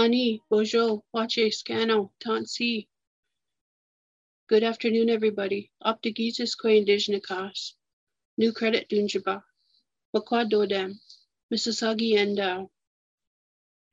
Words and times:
Tani, 0.00 0.40
Bojo, 0.48 1.04
Wache, 1.14 1.52
Scano, 1.52 2.10
Tansi. 2.24 2.88
Good 4.48 4.62
afternoon, 4.62 5.10
everybody. 5.10 5.70
Optigisis 5.84 6.56
que 6.58 6.70
indignicas. 6.70 7.74
New 8.38 8.50
credit 8.54 8.88
Dunjaba. 8.88 9.42
Wakwa 10.16 10.50
Dodam. 10.50 10.94
Mississauga 11.52 12.14
Endau. 12.14 12.70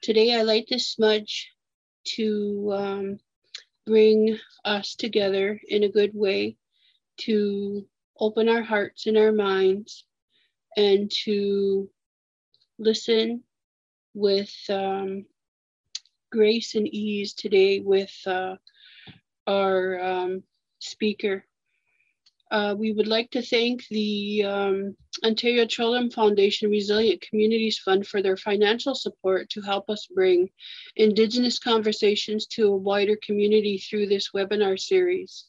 Today 0.01 0.33
I 0.33 0.43
light 0.43 0.67
this 0.69 0.87
smudge 0.87 1.51
to 2.15 2.71
um, 2.71 3.19
bring 3.85 4.39
us 4.63 4.95
together 4.95 5.59
in 5.67 5.83
a 5.83 5.91
good 5.91 6.11
way, 6.13 6.55
to 7.17 7.85
open 8.17 8.47
our 8.47 8.61
hearts 8.61 9.07
and 9.07 9.17
our 9.17 9.33
minds, 9.33 10.05
and 10.77 11.11
to 11.25 11.89
listen 12.79 13.43
with 14.13 14.55
um, 14.69 15.25
grace 16.31 16.75
and 16.75 16.87
ease 16.87 17.33
today 17.33 17.79
with 17.79 18.15
uh, 18.25 18.55
our 19.45 19.99
um, 19.99 20.43
speaker. 20.79 21.45
Uh, 22.49 22.73
we 22.77 22.93
would 22.93 23.07
like 23.07 23.29
to 23.31 23.41
thank 23.41 23.85
the 23.89 24.43
um, 24.43 24.95
Ontario 25.25 25.65
Trillium 25.65 26.09
Foundation 26.09 26.69
Resilient 26.69 27.21
Communities 27.21 27.77
Fund 27.79 28.07
for 28.07 28.21
their 28.21 28.37
financial 28.37 28.95
support 28.95 29.49
to 29.49 29.61
help 29.61 29.89
us 29.89 30.07
bring 30.13 30.49
Indigenous 30.95 31.59
conversations 31.59 32.47
to 32.47 32.67
a 32.67 32.77
wider 32.77 33.17
community 33.21 33.77
through 33.77 34.07
this 34.07 34.29
webinar 34.33 34.79
series. 34.79 35.45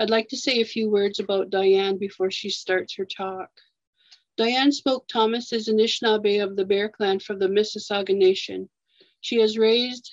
I'd 0.00 0.10
like 0.10 0.28
to 0.28 0.36
say 0.36 0.60
a 0.60 0.64
few 0.64 0.90
words 0.90 1.20
about 1.20 1.50
Diane 1.50 1.98
before 1.98 2.30
she 2.30 2.50
starts 2.50 2.96
her 2.96 3.04
talk. 3.04 3.50
Diane 4.36 4.72
Smoke 4.72 5.06
Thomas 5.08 5.52
is 5.52 5.68
Anishinaabe 5.68 6.42
of 6.42 6.56
the 6.56 6.64
Bear 6.64 6.88
Clan 6.88 7.18
from 7.18 7.38
the 7.38 7.48
Mississauga 7.48 8.16
Nation. 8.16 8.68
She 9.20 9.40
has 9.40 9.58
raised 9.58 10.10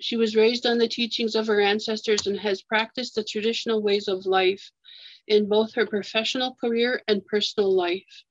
she 0.00 0.16
was 0.16 0.36
raised 0.36 0.66
on 0.66 0.78
the 0.78 0.88
teachings 0.88 1.34
of 1.34 1.46
her 1.46 1.60
ancestors 1.60 2.26
and 2.26 2.38
has 2.40 2.62
practiced 2.62 3.14
the 3.14 3.24
traditional 3.24 3.80
ways 3.80 4.08
of 4.08 4.26
life 4.26 4.70
in 5.28 5.48
both 5.48 5.72
her 5.74 5.86
professional 5.86 6.54
career 6.56 7.02
and 7.08 7.24
personal 7.24 7.72
life. 7.72 8.24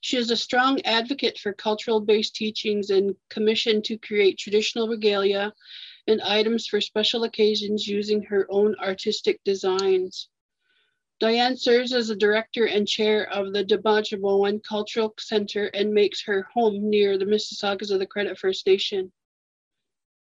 She 0.00 0.16
is 0.16 0.30
a 0.30 0.36
strong 0.36 0.80
advocate 0.84 1.38
for 1.38 1.52
cultural 1.52 2.00
based 2.00 2.34
teachings 2.34 2.90
and 2.90 3.14
commissioned 3.28 3.84
to 3.84 3.98
create 3.98 4.38
traditional 4.38 4.88
regalia 4.88 5.52
and 6.06 6.20
items 6.22 6.66
for 6.66 6.80
special 6.80 7.24
occasions 7.24 7.86
using 7.86 8.22
her 8.22 8.46
own 8.50 8.74
artistic 8.80 9.40
designs. 9.44 10.28
Diane 11.22 11.56
serves 11.56 11.92
as 11.92 12.10
a 12.10 12.16
director 12.16 12.66
and 12.66 12.84
chair 12.84 13.30
of 13.30 13.52
the 13.52 13.64
Dibaajimowin 13.64 14.60
Cultural 14.64 15.14
Center 15.20 15.66
and 15.66 15.94
makes 15.94 16.20
her 16.24 16.48
home 16.52 16.90
near 16.90 17.16
the 17.16 17.24
Mississaugas 17.24 17.92
of 17.92 18.00
the 18.00 18.06
Credit 18.06 18.36
First 18.36 18.66
Nation. 18.66 19.12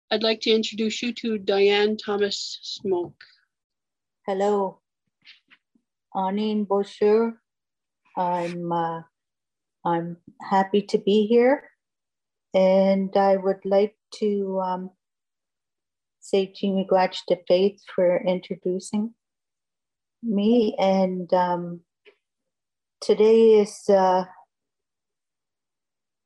I'd 0.09 0.23
like 0.23 0.41
to 0.41 0.49
introduce 0.49 1.03
you 1.03 1.13
to 1.13 1.37
Diane 1.37 1.97
Thomas 1.97 2.57
Smoke. 2.63 3.21
Hello, 4.25 4.79
Anin 6.15 6.67
Bosher. 6.67 7.39
I'm 8.17 8.71
uh, 8.71 9.01
I'm 9.85 10.17
happy 10.41 10.81
to 10.81 10.97
be 10.97 11.27
here, 11.27 11.69
and 12.55 13.15
I 13.15 13.37
would 13.37 13.63
like 13.65 13.95
to 14.15 14.59
um, 14.65 14.89
say 16.19 16.51
Chimiguach 16.51 17.17
to 17.27 17.37
Faith 17.47 17.83
for 17.95 18.17
introducing 18.17 19.13
me. 20.23 20.75
And 20.79 21.31
um, 21.33 21.81
today 23.01 23.59
is 23.61 23.89
uh, 23.89 24.25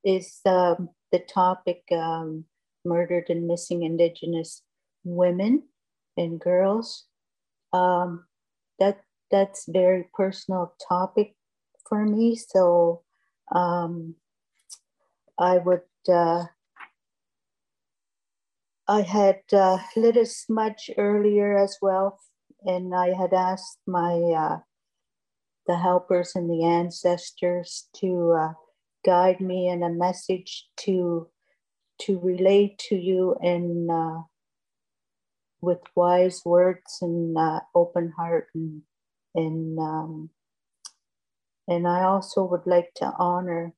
is 0.03 0.39
um, 0.45 0.89
the 1.11 1.19
topic 1.19 1.83
um, 1.91 2.45
murdered 2.85 3.25
and 3.29 3.47
missing 3.47 3.83
Indigenous 3.83 4.63
women 5.03 5.63
and 6.17 6.39
girls. 6.39 7.05
Um, 7.73 8.25
that 8.79 9.01
that's 9.29 9.65
very 9.67 10.09
personal 10.13 10.73
topic 10.89 11.35
for 11.87 12.05
me. 12.05 12.35
So 12.35 13.03
um, 13.53 14.15
I 15.37 15.57
would. 15.57 15.81
Uh, 16.07 16.45
I 18.87 19.03
had 19.03 19.41
uh, 19.53 19.77
lit 19.95 20.17
a 20.17 20.25
smudge 20.25 20.89
earlier 20.97 21.57
as 21.57 21.77
well 21.81 22.19
and 22.65 22.93
I 22.93 23.13
had 23.13 23.33
asked 23.33 23.79
my 23.87 24.13
uh, 24.13 24.59
the 25.67 25.77
helpers 25.77 26.33
and 26.35 26.49
the 26.49 26.65
ancestors 26.65 27.87
to 27.97 28.33
uh, 28.39 28.53
guide 29.05 29.41
me 29.41 29.69
in 29.69 29.83
a 29.83 29.89
message 29.89 30.67
to 30.81 31.27
to 32.01 32.19
relate 32.19 32.79
to 32.89 32.95
you 32.95 33.35
in 33.41 33.87
uh, 33.89 34.23
with 35.61 35.79
wise 35.95 36.41
words 36.43 36.97
and 37.01 37.37
uh, 37.37 37.59
open 37.75 38.13
heart 38.17 38.47
and 38.55 38.81
and 39.35 39.79
um, 39.79 40.29
and 41.67 41.87
I 41.87 42.03
also 42.03 42.43
would 42.43 42.65
like 42.65 42.91
to 42.95 43.13
honor 43.17 43.73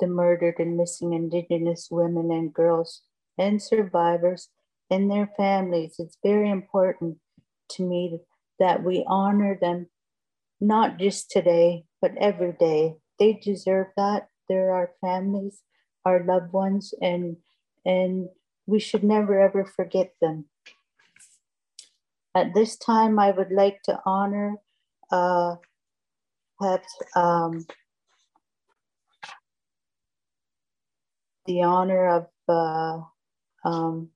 the 0.00 0.06
murdered 0.06 0.56
and 0.58 0.76
missing 0.76 1.12
Indigenous 1.12 1.88
women 1.90 2.30
and 2.30 2.52
girls 2.52 3.02
and 3.36 3.62
survivors 3.62 4.48
and 4.90 5.10
their 5.10 5.30
families. 5.36 5.96
It's 5.98 6.18
very 6.22 6.50
important 6.50 7.18
to 7.70 7.82
me 7.82 8.20
that 8.58 8.82
we 8.82 9.04
honor 9.06 9.58
them, 9.60 9.88
not 10.60 10.98
just 10.98 11.30
today, 11.30 11.84
but 12.00 12.12
every 12.18 12.52
day. 12.52 12.96
They 13.18 13.34
deserve 13.34 13.88
that. 13.96 14.28
They're 14.48 14.72
our 14.72 14.92
families, 15.00 15.62
our 16.04 16.24
loved 16.24 16.52
ones, 16.52 16.94
and 17.00 17.36
and 17.84 18.28
we 18.66 18.80
should 18.80 19.04
never 19.04 19.40
ever 19.40 19.64
forget 19.64 20.12
them. 20.20 20.46
At 22.34 22.54
this 22.54 22.76
time, 22.76 23.18
I 23.18 23.30
would 23.30 23.50
like 23.50 23.82
to 23.84 24.00
honor 24.06 24.56
uh, 25.10 25.56
um, 27.16 27.66
the 31.46 31.62
honor 31.62 32.08
of 32.08 32.26
uh, 32.48 33.00
um, 33.68 34.10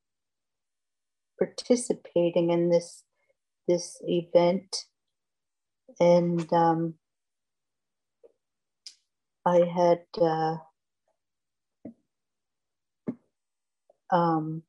participating 1.43 2.51
in 2.51 2.71
this 2.71 3.03
this 3.67 4.01
event, 4.07 4.77
and 5.99 6.53
um, 6.53 6.95
I 9.45 9.63
had 9.65 10.03
uh, 10.21 10.57
um, 14.13 14.63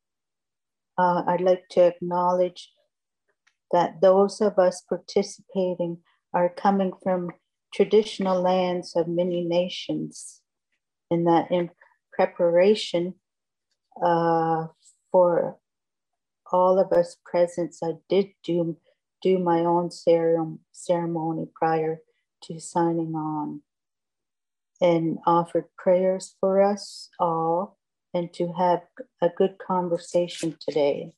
uh, 0.97 1.23
I'd 1.27 1.41
like 1.41 1.65
to 1.71 1.81
acknowledge 1.81 2.71
that 3.71 4.01
those 4.01 4.41
of 4.41 4.57
us 4.57 4.83
participating 4.87 5.97
are 6.33 6.49
coming 6.49 6.93
from 7.03 7.29
traditional 7.73 8.41
lands 8.41 8.95
of 8.95 9.07
many 9.07 9.43
nations, 9.43 10.41
and 11.11 11.27
that 11.27 11.51
in 11.51 11.69
preparation 12.13 13.13
uh, 14.03 14.67
for 15.11 15.57
all 16.53 16.79
of 16.79 16.93
us 16.93 17.17
present. 17.25 17.75
I 17.83 17.93
did 18.07 18.27
do, 18.43 18.77
do 19.21 19.39
my 19.39 19.61
own 19.61 19.89
ceremony 19.91 21.47
prior 21.53 21.99
to 22.43 22.59
signing 22.59 23.15
on 23.15 23.61
and 24.79 25.17
offered 25.25 25.65
prayers 25.77 26.35
for 26.39 26.61
us 26.61 27.09
all 27.19 27.77
and 28.13 28.31
to 28.33 28.53
have 28.53 28.81
a 29.21 29.29
good 29.35 29.57
conversation 29.57 30.55
today. 30.59 31.11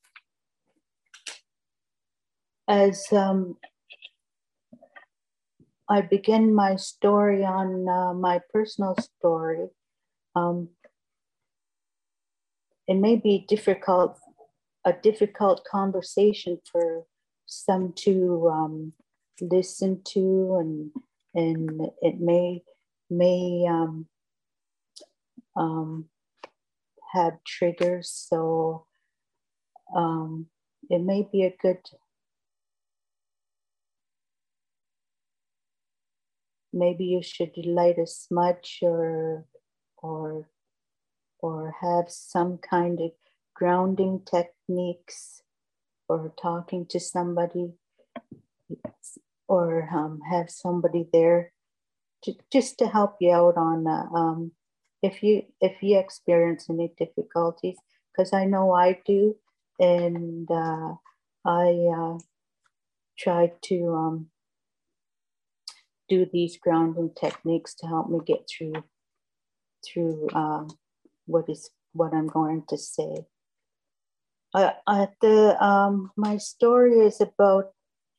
As 2.68 3.06
um, 3.12 3.58
I 5.90 6.02
begin 6.02 6.56
my 6.56 6.78
story 6.78 7.44
on 7.44 7.88
uh, 7.88 8.14
my 8.14 8.40
personal 8.54 8.96
story, 8.96 9.68
um, 10.36 10.70
it 12.88 12.96
may 12.96 13.18
be 13.18 13.46
difficult 13.48 14.18
a 14.86 14.94
difficult 14.94 15.66
conversation 15.70 16.60
for 16.72 17.06
some 17.48 17.94
to 17.94 18.50
um, 18.52 18.94
listen 19.42 20.02
to 20.06 20.58
and 20.60 20.92
and 21.34 21.90
it 22.02 22.20
may 22.20 22.64
may 23.10 23.66
um, 23.70 24.08
um, 25.56 26.06
have 27.14 27.34
triggers. 27.46 28.10
So 28.10 28.86
um, 29.96 30.48
it 30.90 31.02
may 31.02 31.28
be 31.32 31.44
a 31.44 31.56
good 31.62 31.80
maybe 36.72 37.06
you 37.06 37.22
should 37.24 37.54
light 37.66 37.98
a 37.98 38.06
smudge 38.06 38.80
or 38.82 39.46
or 39.98 40.50
or 41.40 41.74
have 41.82 42.06
some 42.10 42.58
kind 42.58 43.00
of 43.00 43.12
grounding 43.56 44.22
techniques 44.30 45.42
or 46.08 46.34
talking 46.40 46.86
to 46.88 47.00
somebody 47.00 47.74
or 49.48 49.90
um, 49.92 50.20
have 50.30 50.50
somebody 50.50 51.08
there 51.12 51.52
to, 52.24 52.34
just 52.52 52.78
to 52.80 52.88
help 52.88 53.16
you 53.20 53.32
out 53.32 53.58
on 53.58 53.88
uh, 53.88 54.06
um, 54.16 54.52
if 55.02 55.22
you 55.22 55.44
if 55.62 55.84
you 55.84 56.00
experience 56.00 56.68
any 56.70 56.92
difficulties, 56.98 57.78
because 58.12 58.34
I 58.34 58.46
know 58.46 58.72
I 58.72 59.00
do, 59.06 59.36
and 59.80 60.50
uh, 60.50 60.96
I 61.46 61.68
uh, 61.96 62.18
try 63.18 63.54
to 63.64 63.94
um, 63.94 64.28
do 66.10 66.26
these 66.32 66.58
grounding 66.58 67.12
techniques 67.20 67.76
to 67.76 67.88
help 67.88 68.10
me 68.10 68.20
get 68.26 68.50
through 68.50 68.84
through 69.86 70.28
uh, 70.34 70.64
what 71.28 71.48
is 71.50 71.70
what 71.94 72.14
I'm 72.14 72.28
going 72.28 72.64
to 72.70 72.78
say. 72.78 73.26
Uh, 74.56 74.72
at 74.88 75.12
the 75.20 75.62
um, 75.62 76.12
my 76.16 76.38
story 76.38 77.00
is 77.00 77.20
about 77.20 77.74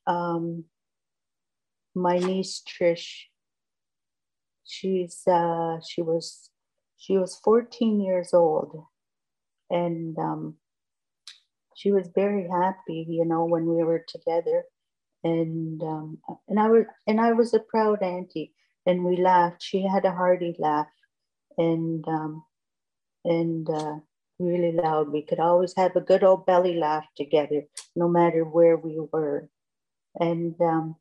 um, 0.06 0.64
my 1.94 2.18
niece 2.18 2.62
Trish. 2.68 3.22
She's 4.62 5.22
uh, 5.26 5.78
she 5.80 6.02
was 6.02 6.50
she 6.98 7.16
was 7.16 7.40
14 7.42 8.02
years 8.02 8.34
old, 8.34 8.84
and 9.70 10.18
um, 10.18 10.56
she 11.74 11.90
was 11.90 12.10
very 12.14 12.46
happy, 12.46 13.06
you 13.08 13.24
know, 13.24 13.46
when 13.46 13.64
we 13.64 13.82
were 13.82 14.04
together, 14.06 14.64
and 15.24 15.82
um, 15.82 16.18
and 16.48 16.60
I 16.60 16.68
was 16.68 16.84
and 17.06 17.18
I 17.18 17.32
was 17.32 17.54
a 17.54 17.60
proud 17.60 18.02
auntie, 18.02 18.52
and 18.84 19.06
we 19.06 19.16
laughed. 19.16 19.62
She 19.62 19.86
had 19.86 20.04
a 20.04 20.12
hearty 20.12 20.54
laugh, 20.58 20.92
and 21.56 22.06
um, 22.06 22.44
and 23.24 23.70
uh, 23.70 23.94
really 24.38 24.72
loud. 24.72 25.10
We 25.10 25.22
could 25.22 25.40
always 25.40 25.74
have 25.76 25.96
a 25.96 26.00
good 26.00 26.24
old 26.24 26.46
belly 26.46 26.74
laugh 26.76 27.06
together, 27.16 27.62
no 27.94 28.08
matter 28.08 28.44
where 28.44 28.76
we 28.76 28.98
were. 29.12 29.48
And 30.18 30.54
um, 30.60 30.96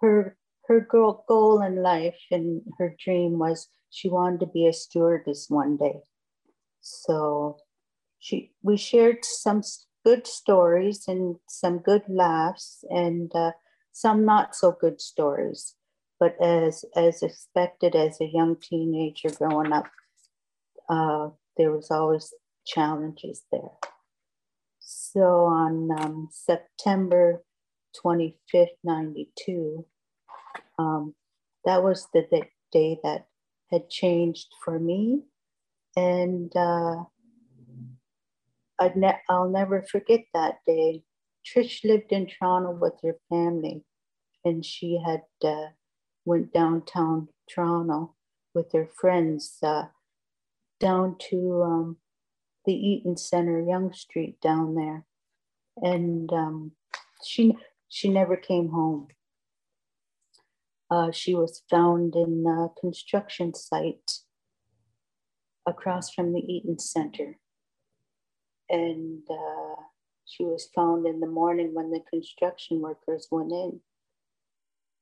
her 0.00 0.36
her 0.66 0.80
girl 0.80 1.24
goal 1.28 1.62
in 1.62 1.82
life 1.82 2.18
and 2.30 2.62
her 2.78 2.94
dream 3.04 3.38
was 3.38 3.68
she 3.90 4.08
wanted 4.08 4.40
to 4.40 4.46
be 4.46 4.66
a 4.66 4.72
stewardess 4.72 5.46
one 5.48 5.76
day. 5.76 6.00
So 6.80 7.58
she 8.18 8.52
we 8.62 8.76
shared 8.76 9.24
some 9.24 9.62
good 10.04 10.26
stories 10.26 11.08
and 11.08 11.36
some 11.48 11.78
good 11.78 12.04
laughs 12.08 12.84
and 12.90 13.34
uh, 13.34 13.52
some 13.92 14.24
not 14.24 14.54
so 14.54 14.72
good 14.72 15.00
stories. 15.00 15.74
But 16.20 16.36
as 16.42 16.84
as 16.96 17.22
expected, 17.22 17.94
as 17.96 18.20
a 18.20 18.26
young 18.26 18.56
teenager 18.56 19.30
growing 19.30 19.72
up, 19.72 19.86
uh, 20.88 21.30
there 21.56 21.72
was 21.72 21.90
always 21.90 22.32
challenges 22.66 23.42
there. 23.52 23.70
So 24.80 25.44
on 25.46 25.90
um, 25.98 26.28
September 26.32 27.42
25th, 28.04 28.68
92, 28.82 29.86
um, 30.78 31.14
that 31.64 31.82
was 31.82 32.08
the 32.12 32.26
day 32.72 32.98
that 33.02 33.26
had 33.70 33.88
changed 33.88 34.48
for 34.64 34.78
me. 34.78 35.22
And 35.96 36.54
uh, 36.56 37.04
I'd 38.78 38.96
ne- 38.96 39.20
I'll 39.28 39.48
never 39.48 39.82
forget 39.82 40.24
that 40.34 40.58
day. 40.66 41.02
Trish 41.46 41.84
lived 41.84 42.10
in 42.12 42.26
Toronto 42.26 42.72
with 42.72 42.94
her 43.02 43.16
family, 43.28 43.84
and 44.44 44.64
she 44.64 45.00
had 45.04 45.22
uh, 45.44 45.68
went 46.24 46.52
downtown 46.52 47.28
Toronto 47.48 48.14
with 48.54 48.72
her 48.72 48.88
friends 48.98 49.58
uh, 49.62 49.84
down 50.84 51.16
to 51.30 51.62
um, 51.62 51.96
the 52.66 52.74
Eaton 52.74 53.16
Center, 53.16 53.64
Yonge 53.66 53.96
Street 53.96 54.38
down 54.42 54.74
there, 54.74 55.06
and 55.78 56.30
um, 56.30 56.72
she 57.24 57.56
she 57.88 58.10
never 58.10 58.36
came 58.36 58.68
home. 58.68 59.08
Uh, 60.90 61.10
she 61.10 61.34
was 61.34 61.62
found 61.70 62.14
in 62.14 62.44
a 62.46 62.68
construction 62.78 63.54
site 63.54 64.12
across 65.66 66.12
from 66.12 66.34
the 66.34 66.40
Eaton 66.40 66.78
Center, 66.78 67.38
and 68.68 69.22
uh, 69.30 69.80
she 70.26 70.44
was 70.44 70.68
found 70.74 71.06
in 71.06 71.20
the 71.20 71.26
morning 71.26 71.70
when 71.72 71.90
the 71.90 72.00
construction 72.12 72.82
workers 72.82 73.26
went 73.30 73.50
in, 73.50 73.80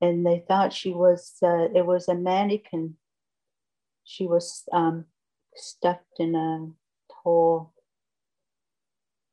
and 0.01 0.25
they 0.25 0.45
thought 0.47 0.73
she 0.73 0.93
was 0.93 1.33
uh, 1.43 1.67
it 1.75 1.85
was 1.85 2.07
a 2.07 2.15
mannequin. 2.15 2.95
She 4.05 4.27
was 4.27 4.65
um, 4.73 5.07
stuffed 5.57 6.19
in 6.19 6.35
a 6.35 6.69
hole. 7.23 7.73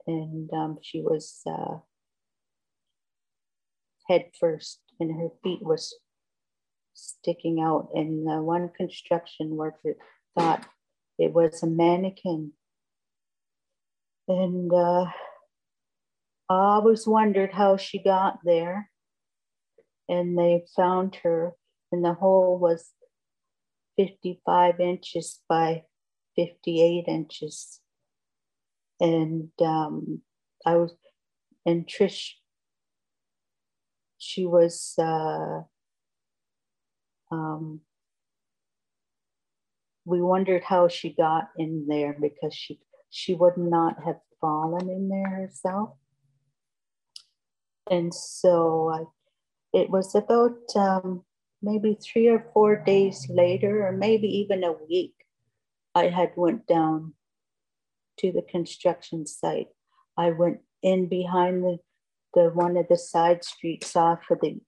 And 0.08 0.50
um, 0.54 0.78
she 0.82 1.02
was 1.02 1.42
uh, 1.46 1.78
head 4.08 4.32
first 4.40 4.80
and 5.00 5.12
her 5.20 5.30
feet 5.44 5.62
was 5.62 5.96
sticking 6.94 7.62
out. 7.62 7.90
And 7.94 8.26
one 8.46 8.70
construction 8.76 9.56
worker 9.56 9.96
thought 10.38 10.66
it 11.18 11.34
was 11.34 11.62
a 11.62 11.68
mannequin. 11.68 12.54
And 14.28 14.72
uh, 14.72 15.06
I 15.06 16.56
always 16.56 17.06
wondered 17.06 17.52
how 17.54 17.78
she 17.78 18.02
got 18.02 18.40
there. 18.44 18.90
And 20.08 20.38
they 20.38 20.66
found 20.76 21.16
her 21.24 21.54
and 21.92 22.04
the 22.04 22.14
hole 22.14 22.58
was 22.58 22.92
55 23.98 24.80
inches 24.80 25.40
by 25.48 25.84
58 26.40 27.06
inches. 27.08 27.82
And 29.00 29.50
um, 29.62 30.22
I 30.66 30.76
was, 30.76 30.94
and 31.66 31.86
Trish, 31.86 32.34
she 34.18 34.46
was, 34.46 34.96
uh, 34.98 35.62
um, 37.32 37.82
we 40.06 40.22
wondered 40.22 40.64
how 40.64 40.88
she 40.88 41.14
got 41.14 41.50
in 41.58 41.86
there 41.88 42.16
because 42.20 42.54
she 42.54 42.80
she 43.10 43.34
would 43.34 43.58
not 43.58 43.96
have 44.06 44.20
fallen 44.40 44.90
in 44.90 45.10
there 45.10 45.30
herself. 45.30 45.90
And 47.90 48.14
so 48.14 48.92
I, 48.94 49.80
it 49.80 49.90
was 49.90 50.14
about 50.16 50.58
um, 50.76 51.24
maybe 51.62 51.98
three 52.02 52.28
or 52.28 52.46
four 52.54 52.84
days 52.84 53.28
later, 53.30 53.88
or 53.88 53.92
maybe 53.92 54.28
even 54.28 54.64
a 54.64 54.74
week, 54.74 55.14
I 56.00 56.08
had 56.08 56.32
went 56.38 56.66
down 56.66 57.14
to 58.20 58.32
the 58.32 58.42
construction 58.42 59.28
site. 59.28 59.68
I 60.18 60.32
went 60.32 60.60
in 60.82 61.10
behind 61.10 61.62
the, 61.64 61.80
the 62.34 62.50
one 62.54 62.78
of 62.78 62.88
the 62.88 62.98
side 62.98 63.44
streets 63.44 63.98
off 63.98 64.22
of 64.32 64.40
the 64.40 64.62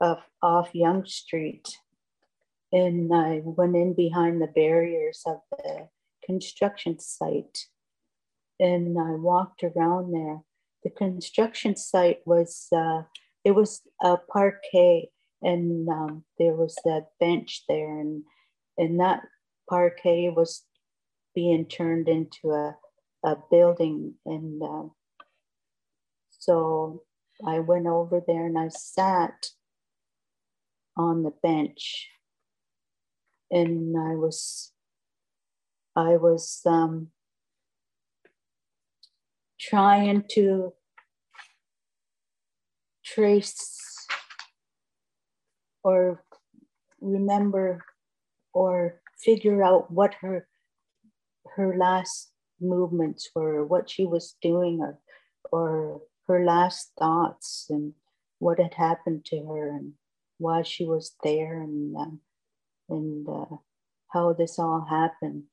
of, 0.00 0.18
off 0.42 0.68
Yonge 0.74 1.08
Street, 1.08 1.66
and 2.70 3.12
I 3.14 3.40
went 3.42 3.76
in 3.76 3.94
behind 3.94 4.42
the 4.42 4.52
barriers 4.62 5.22
of 5.26 5.38
the 5.50 5.88
construction 6.22 6.98
site, 6.98 7.58
and 8.60 8.98
I 8.98 9.12
walked 9.12 9.64
around 9.64 10.12
there. 10.12 10.40
The 10.84 10.90
construction 10.90 11.76
site 11.76 12.20
was 12.26 12.68
uh, 12.76 13.02
it 13.42 13.52
was 13.52 13.80
a 14.02 14.18
parquet, 14.18 15.10
and 15.40 15.88
um, 15.88 16.24
there 16.38 16.54
was 16.54 16.76
that 16.84 17.06
bench 17.18 17.64
there, 17.70 17.98
and 17.98 18.24
and 18.76 19.00
that 19.00 19.22
parquet 19.68 20.30
was 20.34 20.64
being 21.34 21.66
turned 21.66 22.08
into 22.08 22.50
a, 22.50 22.76
a 23.24 23.36
building. 23.50 24.14
And 24.26 24.62
uh, 24.62 24.88
so 26.30 27.02
I 27.46 27.60
went 27.60 27.86
over 27.86 28.22
there 28.26 28.46
and 28.46 28.58
I 28.58 28.68
sat 28.68 29.46
on 30.96 31.22
the 31.22 31.32
bench 31.42 32.08
and 33.50 33.96
I 33.96 34.14
was 34.14 34.72
I 35.96 36.16
was 36.16 36.60
um, 36.64 37.08
trying 39.58 40.24
to 40.30 40.72
trace 43.04 44.06
or 45.82 46.24
remember 47.00 47.84
or 48.52 49.00
figure 49.18 49.62
out 49.62 49.90
what 49.90 50.14
her 50.20 50.46
her 51.56 51.76
last 51.76 52.30
movements 52.60 53.30
were, 53.34 53.64
what 53.64 53.90
she 53.90 54.04
was 54.04 54.36
doing, 54.42 54.80
or 54.80 54.98
or 55.52 56.00
her 56.26 56.44
last 56.44 56.92
thoughts, 56.98 57.66
and 57.70 57.94
what 58.38 58.58
had 58.58 58.74
happened 58.74 59.24
to 59.26 59.44
her, 59.46 59.68
and 59.70 59.92
why 60.38 60.62
she 60.62 60.84
was 60.84 61.14
there, 61.22 61.60
and 61.60 61.96
uh, 61.96 62.10
and 62.88 63.28
uh, 63.28 63.56
how 64.12 64.32
this 64.32 64.58
all 64.58 64.86
happened. 64.88 65.44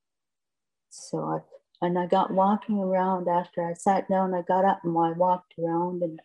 So 0.89 1.19
I 1.19 1.39
and 1.85 1.99
I 1.99 2.07
got 2.07 2.31
walking 2.31 2.79
around 2.79 3.27
after 3.27 3.67
I 3.67 3.73
sat 3.73 4.07
down. 4.09 4.33
I 4.33 4.41
got 4.41 4.65
up 4.65 4.81
and 4.83 4.97
I 4.97 5.11
walked 5.11 5.53
around, 5.59 6.03
and 6.03 6.19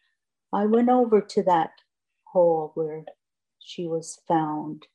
I 0.52 0.66
went 0.66 0.88
over 0.88 1.20
to 1.20 1.42
that 1.44 1.70
hole 2.24 2.72
where 2.74 3.04
she 3.58 3.86
was 3.86 4.20
found, 4.28 4.86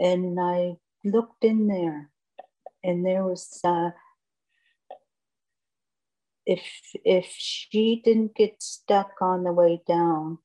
and 0.00 0.38
I 0.40 0.76
looked 1.04 1.44
in 1.44 1.66
there 1.66 2.10
and 2.82 3.04
there 3.04 3.24
was 3.24 3.60
uh, 3.64 3.90
if 6.46 6.62
if 7.04 7.26
she 7.36 8.00
didn't 8.04 8.34
get 8.34 8.62
stuck 8.62 9.12
on 9.20 9.44
the 9.44 9.52
way 9.52 9.80
down 9.86 10.38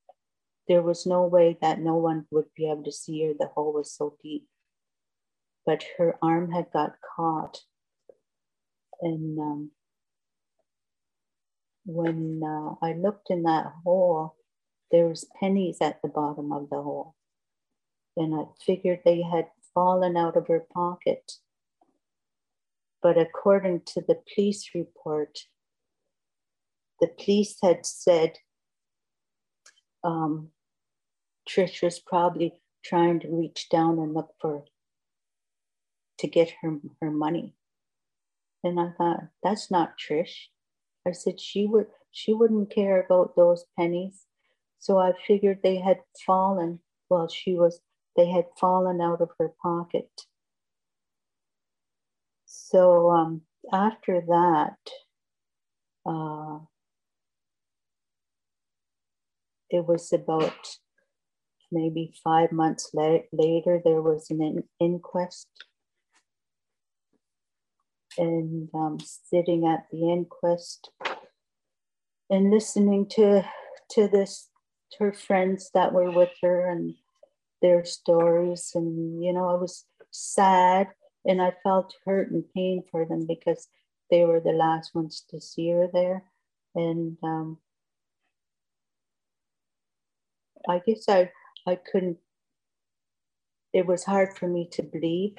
there 0.68 0.82
was 0.82 1.06
no 1.06 1.26
way 1.26 1.58
that 1.62 1.80
no 1.80 1.96
one 1.96 2.26
would 2.32 2.46
be 2.56 2.70
able 2.70 2.84
to 2.84 2.92
see 2.92 3.26
her 3.26 3.34
the 3.38 3.48
hole 3.48 3.74
was 3.74 3.92
so 3.92 4.16
deep 4.22 4.48
but 5.70 5.86
her 6.00 6.18
arm 6.20 6.52
had 6.52 6.66
got 6.74 6.96
caught. 7.16 7.60
And 9.02 9.38
um, 9.38 9.72
when 11.86 12.42
uh, 12.44 12.84
I 12.84 12.94
looked 12.94 13.30
in 13.30 13.44
that 13.44 13.72
hole, 13.84 14.36
there 14.92 15.06
was 15.06 15.30
pennies 15.40 15.78
at 15.80 16.02
the 16.02 16.10
bottom 16.10 16.52
of 16.52 16.72
the 16.72 16.82
hole. 16.82 17.14
And 18.18 18.34
I 18.34 18.46
figured 18.66 19.02
they 19.06 19.22
had 19.22 19.50
fallen 19.74 20.18
out 20.18 20.36
of 20.36 20.48
her 20.48 20.66
pocket. 20.74 21.34
But 23.02 23.18
according 23.18 23.82
to 23.88 24.02
the 24.02 24.22
police 24.34 24.72
report, 24.76 25.40
the 27.00 27.08
police 27.08 27.58
had 27.62 27.86
said 27.86 28.38
um, 30.04 30.50
Trish 31.48 31.82
was 31.82 32.00
probably 32.00 32.54
trying 32.84 33.20
to 33.22 33.30
reach 33.30 33.68
down 33.70 34.00
and 34.00 34.14
look 34.14 34.32
for 34.42 34.66
to 36.20 36.28
get 36.28 36.52
her 36.62 36.78
her 37.02 37.12
money. 37.12 37.56
And 38.64 38.80
I 38.80 38.92
thought, 38.98 39.30
that's 39.42 39.72
not 39.72 39.94
Trish. 39.98 40.48
I 41.08 41.12
said 41.12 41.40
she 41.40 41.66
would 41.66 41.88
she 42.12 42.34
wouldn't 42.34 42.74
care 42.74 43.02
about 43.02 43.36
those 43.36 43.66
pennies. 43.78 44.26
So 44.80 44.98
I 44.98 45.14
figured 45.28 45.60
they 45.62 45.78
had 45.78 46.00
fallen 46.26 46.80
while 47.08 47.28
she 47.28 47.56
was 47.56 47.82
they 48.20 48.30
had 48.30 48.46
fallen 48.60 49.00
out 49.00 49.22
of 49.22 49.30
her 49.40 49.54
pocket. 49.64 50.10
So 52.46 53.10
um, 53.12 53.42
after 53.72 54.20
that, 54.28 54.78
uh, 56.06 56.60
it 59.70 59.86
was 59.86 60.12
about 60.12 60.76
maybe 61.72 62.14
five 62.22 62.52
months 62.52 62.90
la- 62.94 63.20
later, 63.32 63.80
there 63.86 64.02
was 64.02 64.30
an 64.30 64.42
in- 64.42 64.64
inquest. 64.82 65.48
And 68.18 68.68
um, 68.74 68.98
sitting 69.00 69.66
at 69.66 69.86
the 69.94 70.12
inquest 70.12 70.92
and 72.30 72.52
listening 72.52 73.08
to 73.12 73.46
to 73.92 74.10
this 74.10 74.50
to 74.92 75.06
her 75.06 75.14
friends 75.14 75.70
that 75.74 75.94
were 75.94 76.12
with 76.12 76.32
her 76.42 76.70
and 76.70 76.96
their 77.62 77.84
stories 77.84 78.72
and 78.76 79.24
you 79.24 79.34
know 79.34 79.50
i 79.50 79.54
was 79.54 79.86
sad 80.12 80.88
and 81.26 81.42
i 81.42 81.52
felt 81.64 81.94
hurt 82.06 82.32
and 82.32 82.44
pain 82.56 82.84
for 82.90 83.06
them 83.06 83.26
because 83.28 83.68
they 84.10 84.26
were 84.26 84.40
the 84.40 84.52
last 84.52 84.96
ones 84.96 85.24
to 85.30 85.40
see 85.40 85.70
her 85.70 85.88
there. 85.94 86.24
And 86.74 87.18
um, 87.24 87.58
i 90.68 90.80
guess 90.86 91.08
i 91.08 91.32
i 91.68 91.76
couldn't 91.76 92.18
it 93.74 93.86
was 93.86 94.04
hard 94.04 94.36
for 94.38 94.48
me 94.48 94.68
to 94.72 94.84
believe 94.84 95.36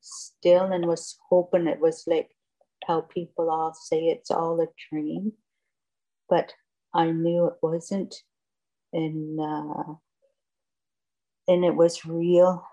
still 0.00 0.64
and 0.72 0.86
was 0.86 1.18
hoping 1.28 1.66
it 1.66 1.80
was 1.80 2.04
like 2.06 2.30
how 2.86 3.02
people 3.02 3.50
all 3.50 3.74
say 3.74 4.06
it's 4.06 4.30
all 4.30 4.60
a 4.60 4.66
dream. 4.88 5.32
But 6.28 6.52
i 6.94 7.10
knew 7.10 7.46
it 7.46 7.54
wasn't. 7.62 8.14
And 8.92 9.38
uh, 9.38 9.94
and 11.48 11.64
it 11.64 11.74
was 11.74 12.04
real. 12.04 12.64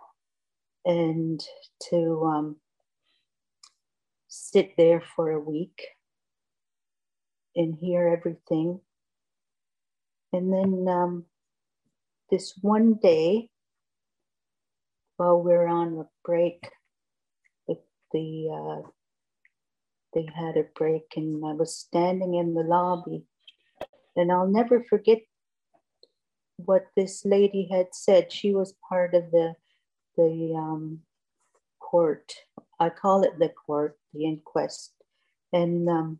And 0.85 1.43
to 1.89 2.23
um, 2.25 2.55
sit 4.27 4.75
there 4.77 5.01
for 5.15 5.31
a 5.31 5.39
week 5.39 5.81
and 7.55 7.75
hear 7.75 8.07
everything. 8.07 8.79
And 10.31 10.53
then 10.53 10.87
um, 10.87 11.25
this 12.29 12.53
one 12.61 12.95
day 13.01 13.49
while 15.17 15.41
we 15.41 15.51
are 15.51 15.67
on 15.67 15.97
a 15.97 16.03
break 16.23 16.69
the, 17.67 17.75
the 18.13 18.49
uh, 18.53 18.87
they 20.13 20.27
had 20.33 20.57
a 20.57 20.65
break 20.75 21.03
and 21.15 21.43
i 21.45 21.51
was 21.53 21.75
standing 21.75 22.35
in 22.35 22.53
the 22.53 22.61
lobby. 22.61 23.23
And 24.15 24.31
i'll 24.31 24.47
never 24.47 24.83
forget 24.89 25.19
what 26.57 26.87
this 26.95 27.23
lady 27.23 27.67
had 27.71 27.87
said. 27.93 28.31
She 28.31 28.53
was 28.53 28.73
part 28.89 29.13
of 29.13 29.31
the 29.31 29.55
the 30.15 30.53
um, 30.55 31.01
court. 31.79 32.33
I 32.79 32.89
call 32.89 33.23
it 33.23 33.39
the 33.39 33.49
court, 33.49 33.97
the 34.13 34.25
inquest, 34.25 34.93
and 35.53 35.87
um, 35.87 36.19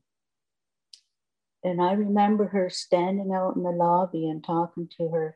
and 1.63 1.82
I 1.82 1.94
remember 1.94 2.48
her 2.48 2.70
standing 2.70 3.34
out 3.34 3.56
in 3.56 3.63
the 3.63 3.72
lobby 3.72 4.29
and 4.29 4.44
talking 4.44 4.88
to 4.98 5.10
her 5.10 5.36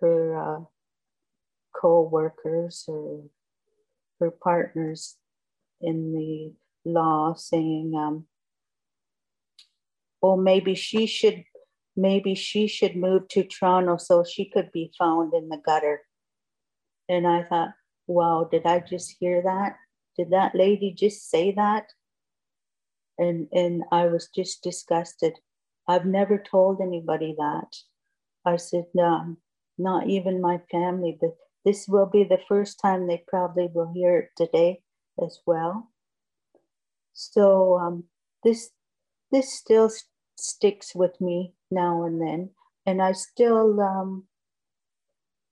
her 0.00 0.38
uh, 0.38 0.60
co-workers 1.74 2.84
or 2.86 3.24
her 4.20 4.30
partners 4.30 5.16
in 5.80 6.12
the 6.12 6.52
law, 6.84 7.34
saying, 7.34 7.94
um, 7.96 8.26
"Oh, 10.22 10.36
maybe 10.36 10.74
she 10.74 11.06
should 11.06 11.44
maybe 11.96 12.34
she 12.34 12.66
should 12.66 12.96
move 12.96 13.28
to 13.28 13.44
Toronto 13.44 13.96
so 13.96 14.24
she 14.24 14.50
could 14.50 14.70
be 14.72 14.92
found 14.98 15.34
in 15.34 15.48
the 15.48 15.60
gutter. 15.64 16.02
And 17.08 17.26
I 17.26 17.44
thought, 17.44 17.70
wow, 18.06 18.48
did 18.50 18.66
I 18.66 18.80
just 18.80 19.16
hear 19.18 19.42
that? 19.42 19.76
Did 20.16 20.30
that 20.30 20.54
lady 20.54 20.92
just 20.92 21.30
say 21.30 21.52
that? 21.52 21.86
And 23.18 23.48
and 23.52 23.84
I 23.92 24.06
was 24.06 24.28
just 24.34 24.62
disgusted. 24.62 25.34
I've 25.86 26.06
never 26.06 26.38
told 26.38 26.80
anybody 26.80 27.34
that. 27.38 27.76
I 28.44 28.56
said, 28.56 28.86
no, 28.94 29.36
not 29.78 30.08
even 30.08 30.40
my 30.40 30.60
family, 30.70 31.16
but 31.20 31.36
this 31.64 31.86
will 31.88 32.06
be 32.06 32.24
the 32.24 32.40
first 32.48 32.80
time 32.80 33.06
they 33.06 33.24
probably 33.26 33.68
will 33.72 33.92
hear 33.92 34.18
it 34.18 34.30
today 34.36 34.82
as 35.22 35.40
well. 35.46 35.90
So 37.12 37.78
um, 37.78 38.04
this 38.42 38.70
this 39.30 39.52
still 39.52 39.90
sticks 40.36 40.94
with 40.94 41.20
me 41.20 41.54
now 41.74 42.04
and 42.04 42.20
then. 42.20 42.50
And 42.86 43.02
I 43.02 43.12
still 43.12 43.80
um, 43.80 44.24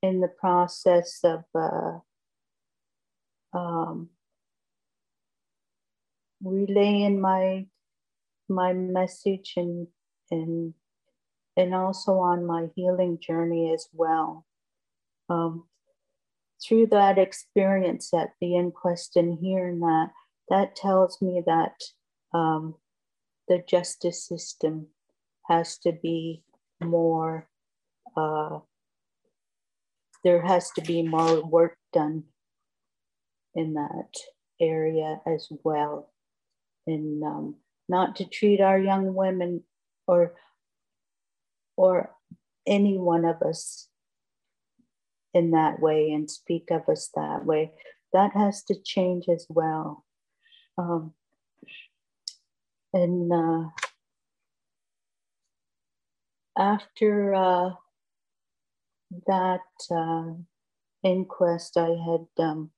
in 0.02 0.21
the 0.21 0.29
process 0.29 1.21
of 1.25 1.45
uh, 1.55 1.99
um, 3.57 4.11
relaying 6.43 7.21
my 7.21 7.67
my 8.49 8.73
message 8.73 9.55
and 9.57 9.87
and 10.31 10.75
and 11.57 11.75
also 11.75 12.12
on 12.12 12.47
my 12.47 12.69
healing 12.75 13.19
journey 13.21 13.73
as 13.73 13.88
well. 13.93 14.47
Um, 15.29 15.64
through 16.67 16.87
that 16.87 17.19
experience 17.19 18.12
at 18.14 18.31
the 18.41 18.57
inquest 18.57 19.17
and 19.17 19.38
hearing 19.41 19.81
that, 19.81 20.11
that 20.49 20.76
tells 20.76 21.21
me 21.21 21.43
that 21.45 21.75
um, 22.33 22.75
the 23.49 23.62
justice 23.69 24.26
system 24.26 24.87
has 25.49 25.79
to 25.79 25.93
be 25.93 26.43
more, 26.83 27.49
uh, 28.17 28.59
there 30.25 30.43
has 30.43 30.71
to 30.73 30.81
be 30.83 31.03
more 31.03 31.45
work 31.45 31.77
done 31.93 32.25
in 33.55 33.75
that 33.75 34.15
area 34.61 35.21
as 35.27 35.49
well. 35.65 36.11
And 36.87 37.23
um, 37.23 37.57
not 37.89 38.17
to 38.17 38.25
treat 38.25 38.61
our 38.61 38.79
young 38.79 39.15
women 39.15 39.65
or 40.07 40.35
or 41.77 42.11
any 42.67 42.99
one 42.99 43.25
of 43.25 43.43
us 43.43 43.89
in 45.35 45.53
that 45.53 45.81
way 45.81 46.11
and 46.11 46.31
speak 46.31 46.71
of 46.71 46.89
us 46.89 47.11
that 47.15 47.45
way. 47.45 47.73
That 48.13 48.33
has 48.35 48.63
to 48.65 48.75
change 48.75 49.25
as 49.29 49.47
well. 49.49 50.05
Um, 50.77 51.15
and 52.93 53.33
uh, 53.33 53.71
after 56.56 57.35
uh, 57.35 57.71
that 59.26 59.61
uh, 59.90 60.35
inquest, 61.02 61.76
I 61.76 61.90
had 61.90 62.26
um, 62.38 62.71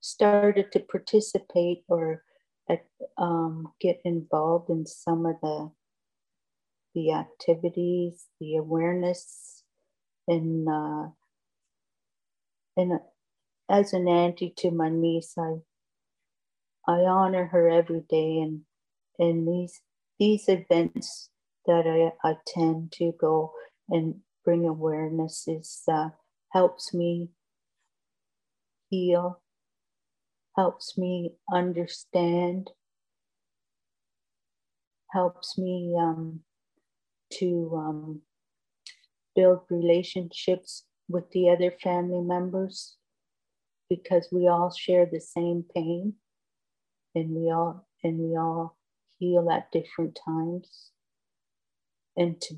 started 0.00 0.72
to 0.72 0.80
participate 0.80 1.84
or 1.88 2.24
um, 3.18 3.72
get 3.80 4.00
involved 4.04 4.70
in 4.70 4.86
some 4.86 5.26
of 5.26 5.36
the 5.42 5.70
the 6.94 7.12
activities, 7.12 8.26
the 8.40 8.56
awareness, 8.56 9.62
and 10.26 10.68
uh, 10.68 11.08
and 12.76 12.98
as 13.68 13.92
an 13.92 14.08
auntie 14.08 14.52
to 14.58 14.70
my 14.70 14.88
niece, 14.88 15.34
I 15.38 15.58
I 16.86 17.00
honor 17.00 17.46
her 17.46 17.68
every 17.68 18.00
day 18.00 18.38
and 18.38 18.62
in 19.20 19.46
these 19.46 19.80
these 20.18 20.48
events 20.48 21.30
that 21.66 21.86
I 21.86 22.28
attend 22.28 22.92
to 22.92 23.12
go 23.20 23.52
and 23.88 24.16
bring 24.44 24.66
awareness 24.66 25.44
is 25.46 25.82
uh, 25.90 26.08
helps 26.52 26.92
me 26.92 27.30
heal, 28.88 29.40
helps 30.56 30.98
me 30.98 31.34
understand, 31.52 32.70
helps 35.10 35.56
me 35.56 35.94
um, 35.98 36.40
to 37.34 37.72
um, 37.76 38.22
build 39.36 39.60
relationships 39.70 40.84
with 41.08 41.30
the 41.30 41.50
other 41.50 41.72
family 41.82 42.20
members 42.20 42.96
because 43.88 44.28
we 44.30 44.48
all 44.48 44.72
share 44.72 45.06
the 45.06 45.20
same 45.20 45.64
pain 45.74 46.14
and 47.14 47.30
we 47.30 47.50
all 47.50 47.86
and 48.04 48.18
we 48.18 48.36
all 48.36 48.76
heal 49.20 49.48
at 49.50 49.70
different 49.70 50.18
times 50.24 50.90
and 52.16 52.40
to 52.40 52.56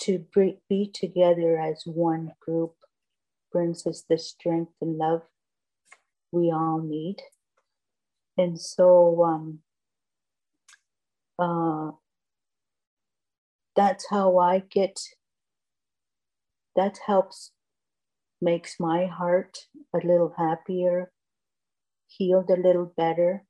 to 0.00 0.24
be 0.68 0.90
together 0.92 1.58
as 1.58 1.82
one 1.84 2.32
group 2.40 2.74
brings 3.52 3.86
us 3.86 4.04
the 4.08 4.18
strength 4.18 4.72
and 4.80 4.96
love 4.96 5.22
we 6.30 6.52
all 6.52 6.80
need. 6.80 7.16
And 8.36 8.60
so 8.60 9.24
um, 9.24 9.60
uh, 11.38 11.92
that's 13.78 14.06
how 14.10 14.38
i 14.38 14.58
get 14.70 14.98
that 16.74 16.98
helps 17.06 17.52
makes 18.42 18.80
my 18.80 19.06
heart 19.06 19.56
a 19.94 19.98
little 19.98 20.34
happier 20.36 21.12
healed 22.08 22.50
a 22.50 22.60
little 22.60 22.92
better 22.96 23.44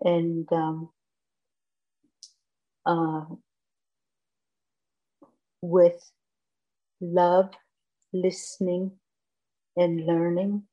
and 0.00 0.50
um, 0.50 0.88
uh, 2.86 3.24
with 5.62 6.10
love, 7.00 7.50
listening, 8.12 8.92
and 9.76 10.06
learning. 10.06 10.64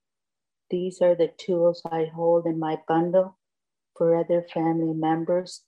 These 0.69 1.01
are 1.01 1.15
the 1.15 1.31
tools 1.37 1.81
I 1.85 2.05
hold 2.13 2.45
in 2.45 2.59
my 2.59 2.77
bundle 2.87 3.37
for 3.97 4.15
other 4.15 4.45
family 4.53 4.93
members 4.93 5.63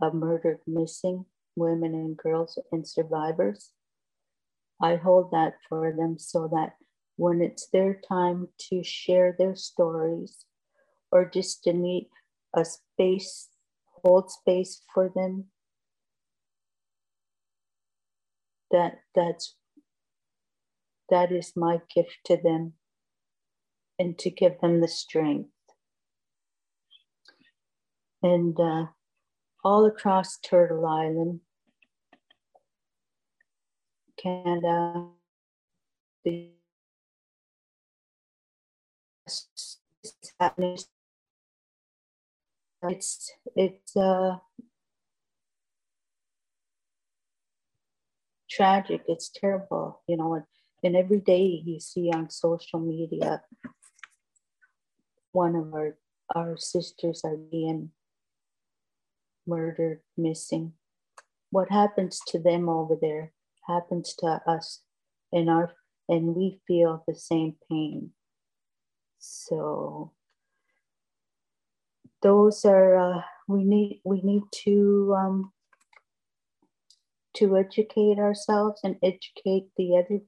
of 0.00 0.14
murdered 0.14 0.60
missing 0.66 1.26
women 1.56 1.94
and 1.94 2.16
girls 2.16 2.58
and 2.72 2.86
survivors. 2.86 3.72
I 4.80 4.96
hold 4.96 5.30
that 5.32 5.54
for 5.68 5.92
them 5.92 6.18
so 6.18 6.48
that 6.52 6.74
when 7.16 7.42
it's 7.42 7.68
their 7.68 8.00
time 8.08 8.48
to 8.70 8.82
share 8.82 9.34
their 9.38 9.54
stories 9.54 10.46
or 11.12 11.28
just 11.28 11.64
to 11.64 11.72
need 11.72 12.08
a 12.56 12.64
space, 12.64 13.48
hold 14.02 14.30
space 14.30 14.82
for 14.94 15.10
them, 15.14 15.46
that 18.70 19.00
that's 19.14 19.54
that 21.08 21.32
is 21.32 21.52
my 21.56 21.80
gift 21.94 22.18
to 22.24 22.36
them 22.36 22.74
and 23.98 24.18
to 24.18 24.30
give 24.30 24.60
them 24.60 24.80
the 24.80 24.88
strength. 24.88 25.50
And 28.22 28.58
uh, 28.58 28.86
all 29.64 29.86
across 29.86 30.38
turtle 30.38 30.86
island 30.86 31.40
canada 34.22 35.06
the 36.24 36.50
it's 42.82 43.32
it's 43.56 43.96
uh 43.96 44.36
tragic, 48.50 49.02
it's 49.06 49.30
terrible, 49.30 50.02
you 50.06 50.16
know, 50.16 50.34
and, 50.34 50.44
and 50.82 50.96
every 50.96 51.20
day 51.20 51.62
you 51.64 51.80
see 51.80 52.10
on 52.10 52.30
social 52.30 52.80
media, 52.80 53.42
one 55.32 55.54
of 55.54 55.72
our, 55.72 55.96
our 56.34 56.56
sisters 56.58 57.22
are 57.24 57.36
being 57.36 57.90
murdered, 59.46 60.00
missing. 60.16 60.72
What 61.50 61.70
happens 61.70 62.20
to 62.28 62.38
them 62.38 62.68
over 62.68 62.96
there 63.00 63.32
happens 63.66 64.14
to 64.18 64.40
us 64.46 64.82
and 65.32 65.48
our 65.48 65.72
and 66.08 66.34
we 66.34 66.60
feel 66.66 67.04
the 67.06 67.14
same 67.14 67.54
pain. 67.70 68.10
So 69.20 70.12
those 72.20 72.64
are 72.64 72.96
uh, 72.96 73.22
we 73.48 73.64
need 73.64 74.00
we 74.04 74.20
need 74.22 74.42
to 74.64 75.14
um, 75.16 75.52
to 77.34 77.56
educate 77.56 78.18
ourselves 78.18 78.80
and 78.82 78.96
educate 79.02 79.68
the 79.76 79.96
other 79.96 80.20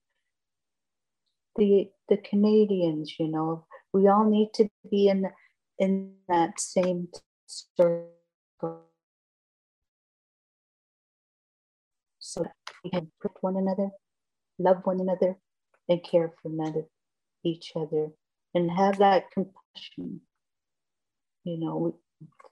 the 1.57 1.91
the 2.09 2.17
Canadians, 2.17 3.15
you 3.19 3.29
know. 3.29 3.67
We 3.93 4.09
all 4.09 4.25
need 4.29 4.51
to 4.55 4.71
be 4.91 5.09
in 5.09 5.27
in 5.79 6.15
that 6.29 6.61
same 6.61 7.09
circle 7.47 8.09
so 12.19 12.47
we 12.85 12.91
can 12.91 13.11
put 13.21 13.33
one 13.41 13.57
another, 13.57 13.91
love 14.59 14.79
one 14.85 15.01
another, 15.01 15.37
and 15.88 16.03
care 16.03 16.33
for 16.41 16.49
another, 16.49 16.85
each 17.45 17.73
other, 17.77 18.09
and 18.55 18.71
have 18.71 18.99
that 18.99 19.31
compassion. 19.31 20.23
You 21.45 21.59
know, 21.59 21.77
we, 21.77 21.91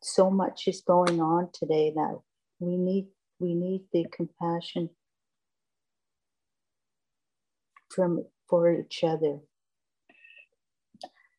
so 0.02 0.30
much 0.30 0.66
is 0.66 0.82
going 0.82 1.20
on 1.20 1.50
today 1.52 1.92
that 1.94 2.20
we 2.58 2.76
need 2.76 3.06
we 3.40 3.54
need 3.54 3.82
the 3.92 4.06
compassion 4.12 4.90
from 7.88 8.24
for 8.48 8.72
each 8.72 9.02
other. 9.02 9.38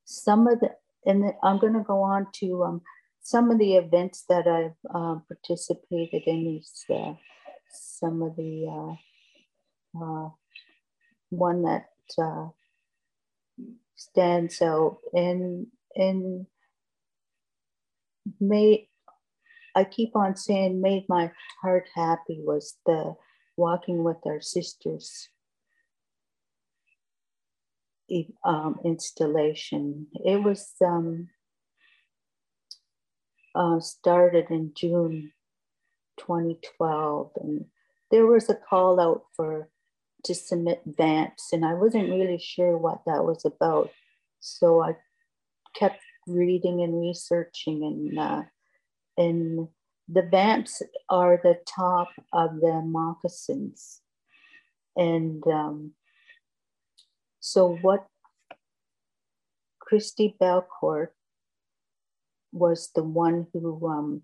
Some 0.05 0.47
of 0.47 0.59
the, 0.59 0.71
and 1.05 1.31
I'm 1.43 1.59
going 1.59 1.73
to 1.73 1.83
go 1.83 2.01
on 2.01 2.27
to 2.35 2.63
um, 2.63 2.81
some 3.21 3.51
of 3.51 3.59
the 3.59 3.75
events 3.75 4.25
that 4.27 4.47
I've 4.47 4.93
uh, 4.93 5.19
participated 5.27 6.23
in. 6.25 6.59
Is 6.59 6.85
uh, 6.89 7.13
some 7.71 8.21
of 8.21 8.35
the 8.35 8.97
uh, 9.95 10.03
uh 10.03 10.29
one 11.29 11.63
that 11.63 11.85
uh, 12.21 12.47
stands 13.95 14.61
out 14.61 14.97
and 15.13 15.67
and 15.95 16.45
may 18.39 18.89
I 19.75 19.83
keep 19.83 20.15
on 20.15 20.35
saying 20.35 20.81
made 20.81 21.05
my 21.07 21.31
heart 21.61 21.87
happy 21.95 22.41
was 22.43 22.77
the 22.85 23.15
walking 23.57 24.03
with 24.03 24.17
our 24.25 24.41
sisters 24.41 25.29
um, 28.43 28.79
installation. 28.83 30.07
It 30.13 30.43
was 30.43 30.73
um, 30.83 31.29
uh, 33.55 33.79
started 33.79 34.47
in 34.49 34.73
June 34.75 35.31
2012, 36.17 37.31
and 37.41 37.65
there 38.09 38.25
was 38.25 38.49
a 38.49 38.55
call 38.55 38.99
out 38.99 39.23
for 39.35 39.69
to 40.23 40.35
submit 40.35 40.81
vamps, 40.85 41.51
and 41.51 41.65
I 41.65 41.73
wasn't 41.73 42.09
really 42.09 42.37
sure 42.37 42.77
what 42.77 43.01
that 43.05 43.23
was 43.23 43.43
about. 43.43 43.89
So 44.39 44.81
I 44.83 44.95
kept 45.75 45.99
reading 46.27 46.81
and 46.81 46.99
researching, 47.01 47.83
and 47.83 48.19
uh, 48.19 48.43
and 49.17 49.67
the 50.07 50.23
vamps 50.23 50.81
are 51.09 51.39
the 51.41 51.59
top 51.65 52.09
of 52.33 52.59
the 52.59 52.81
moccasins. 52.83 54.01
And 54.95 55.41
um, 55.47 55.93
so, 57.39 57.77
what 57.81 58.07
Christi 59.79 60.35
Belcourt 60.41 61.09
was 62.51 62.91
the 62.93 63.03
one 63.03 63.47
who 63.53 63.87
um, 63.87 64.21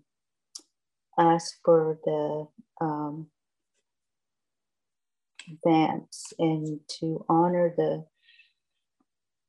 asked 1.18 1.60
for 1.64 1.98
the 2.04 2.46
um, 2.84 3.28
vamps 5.64 6.34
and 6.38 6.80
to 7.00 7.24
honor 7.28 7.72
the 7.76 8.04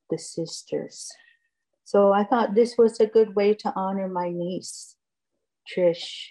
the 0.10 0.18
sisters. 0.18 1.10
So 1.84 2.14
I 2.14 2.24
thought 2.24 2.56
this 2.56 2.76
was 2.78 3.00
a 3.00 3.06
good 3.06 3.36
way 3.36 3.54
to 3.56 3.74
honor 3.76 4.08
my 4.08 4.30
niece 4.30 4.96
Trish. 5.70 6.30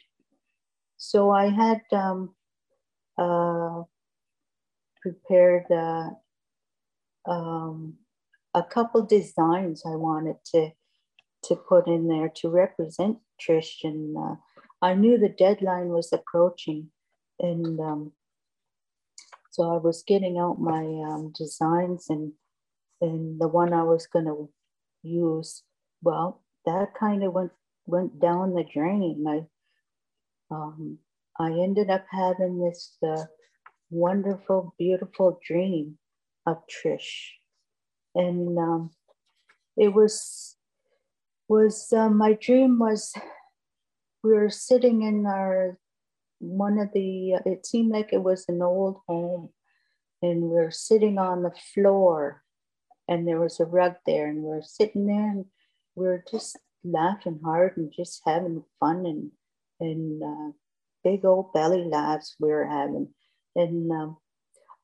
So 0.96 1.30
I 1.30 1.48
had 1.50 1.82
um, 1.92 2.34
uh, 3.16 3.82
prepared 5.00 5.64
uh, 5.70 6.10
um, 7.30 7.94
a 8.54 8.62
couple 8.62 9.02
designs 9.06 9.82
I 9.86 9.94
wanted 9.94 10.36
to 10.52 10.70
to 11.44 11.54
put 11.54 11.86
in 11.86 12.08
there 12.08 12.30
to 12.34 12.48
represent 12.48 13.18
Trish, 13.40 13.84
and 13.84 14.16
uh, 14.16 14.34
I 14.82 14.94
knew 14.94 15.18
the 15.18 15.28
deadline 15.28 15.90
was 15.90 16.12
approaching, 16.12 16.90
and 17.38 17.78
um, 17.78 18.12
so 19.50 19.72
I 19.72 19.76
was 19.76 20.02
getting 20.02 20.38
out 20.38 20.60
my 20.60 20.82
um, 20.82 21.32
designs, 21.38 22.06
and 22.08 22.32
and 23.00 23.40
the 23.40 23.46
one 23.46 23.72
I 23.72 23.84
was 23.84 24.08
going 24.08 24.24
to 24.24 24.50
use, 25.04 25.62
well, 26.02 26.42
that 26.66 26.94
kind 26.98 27.22
of 27.22 27.32
went 27.32 27.52
went 27.88 28.20
down 28.20 28.54
the 28.54 28.64
drain. 28.64 29.24
I 29.26 30.54
um, 30.54 30.98
I 31.38 31.50
ended 31.50 31.90
up 31.90 32.04
having 32.10 32.60
this 32.60 32.96
uh, 33.06 33.24
wonderful, 33.90 34.74
beautiful 34.78 35.40
dream 35.46 35.98
of 36.46 36.58
Trish, 36.68 37.30
and 38.14 38.58
um, 38.58 38.90
it 39.76 39.92
was 39.92 40.56
was 41.48 41.92
uh, 41.92 42.10
my 42.10 42.34
dream 42.34 42.78
was 42.78 43.12
we 44.22 44.32
were 44.32 44.50
sitting 44.50 45.02
in 45.02 45.24
our 45.26 45.78
one 46.40 46.78
of 46.78 46.92
the 46.92 47.32
it 47.46 47.64
seemed 47.66 47.90
like 47.90 48.12
it 48.12 48.22
was 48.22 48.44
an 48.48 48.62
old 48.62 48.98
home 49.08 49.48
and 50.22 50.42
we 50.42 50.48
were 50.48 50.70
sitting 50.70 51.18
on 51.18 51.42
the 51.42 51.52
floor 51.72 52.42
and 53.08 53.26
there 53.26 53.40
was 53.40 53.58
a 53.58 53.64
rug 53.64 53.94
there 54.06 54.28
and 54.28 54.42
we 54.42 54.48
were 54.48 54.62
sitting 54.62 55.06
there 55.06 55.30
and 55.30 55.44
we 55.94 56.06
were 56.06 56.24
just 56.30 56.58
laughing 56.84 57.40
hard 57.44 57.76
and 57.76 57.92
just 57.92 58.22
having 58.24 58.64
fun 58.80 59.06
and 59.06 59.30
and 59.80 60.22
uh, 60.22 60.52
big 61.04 61.24
old 61.24 61.52
belly 61.52 61.84
laughs 61.84 62.36
we 62.40 62.48
were 62.48 62.66
having. 62.66 63.08
And 63.56 63.90
um, 63.90 64.16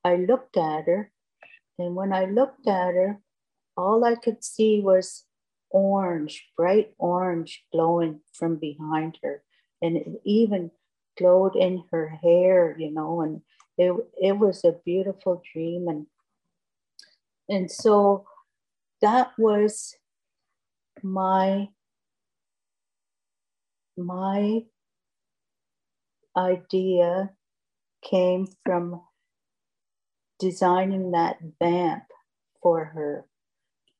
i 0.04 0.16
looked 0.16 0.56
at 0.56 0.86
her 0.86 1.10
and 1.78 1.94
when 1.94 2.12
i 2.12 2.24
looked 2.24 2.66
at 2.66 2.94
her 2.94 3.20
all 3.76 4.04
i 4.04 4.14
could 4.14 4.42
see 4.44 4.80
was 4.80 5.24
orange 5.70 6.46
bright 6.56 6.92
orange 6.98 7.64
glowing 7.72 8.20
from 8.32 8.56
behind 8.56 9.18
her. 9.22 9.42
And 9.82 9.96
it 9.96 10.06
even 10.24 10.70
glowed 11.18 11.56
in 11.56 11.84
her 11.90 12.08
hair 12.08 12.76
you 12.78 12.90
know 12.90 13.20
and 13.20 13.42
it, 13.76 13.92
it 14.20 14.38
was 14.38 14.64
a 14.64 14.78
beautiful 14.84 15.42
dream. 15.52 15.88
And 15.88 16.06
and 17.48 17.70
so 17.70 18.24
that 19.02 19.32
was 19.36 19.96
my 21.02 21.68
my 23.96 24.62
idea 26.36 27.30
came 28.02 28.46
from 28.64 29.00
designing 30.38 31.12
that 31.12 31.38
vamp 31.60 32.04
for 32.62 32.84
her 32.86 33.26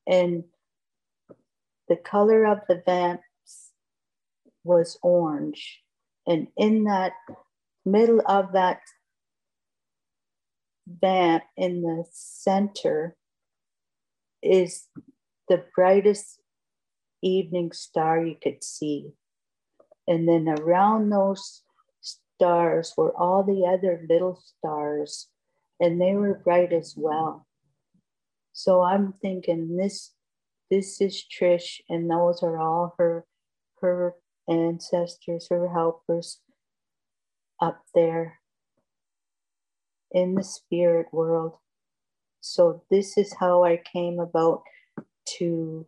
and 0.07 0.45
the 1.89 1.97
color 1.97 2.45
of 2.45 2.59
the 2.69 2.83
vamps 2.85 3.71
was 4.65 4.99
orange 5.03 5.81
and 6.27 6.49
in 6.57 6.85
that 6.85 7.13
middle 7.85 8.21
of 8.27 8.53
that 8.53 8.81
vamp 10.87 11.45
in 11.57 11.83
the 11.83 12.05
center 12.11 13.17
is 14.43 14.87
the 15.49 15.65
brightest 15.75 16.41
evening 17.23 17.73
star 17.73 18.25
you 18.25 18.37
could 18.43 18.63
see. 18.63 19.13
And 20.07 20.29
then 20.29 20.49
around 20.49 21.11
those 21.11 21.63
stars 22.01 22.93
were 22.97 23.17
all 23.17 23.43
the 23.43 23.65
other 23.67 24.05
little 24.09 24.41
stars, 24.45 25.29
and 25.81 26.01
they 26.01 26.15
were 26.15 26.41
bright 26.45 26.73
as 26.73 26.95
well. 26.97 27.47
So 28.53 28.83
I'm 28.83 29.15
thinking 29.21 29.77
this 29.77 30.13
this 30.71 31.01
is 31.01 31.25
Trish, 31.25 31.81
and 31.89 32.11
those 32.11 32.43
are 32.43 32.59
all 32.59 32.95
her 32.99 33.27
her 33.81 34.15
ancestors, 34.49 35.49
her 35.51 35.69
helpers 35.69 36.41
up 37.61 37.83
there 37.95 38.41
in 40.13 40.35
the 40.35 40.45
spirit 40.45 41.07
world. 41.13 41.55
So, 42.41 42.83
this 42.91 43.17
is 43.17 43.35
how 43.41 43.65
I 43.65 43.77
came 43.79 44.21
about 44.21 44.63
to 45.39 45.87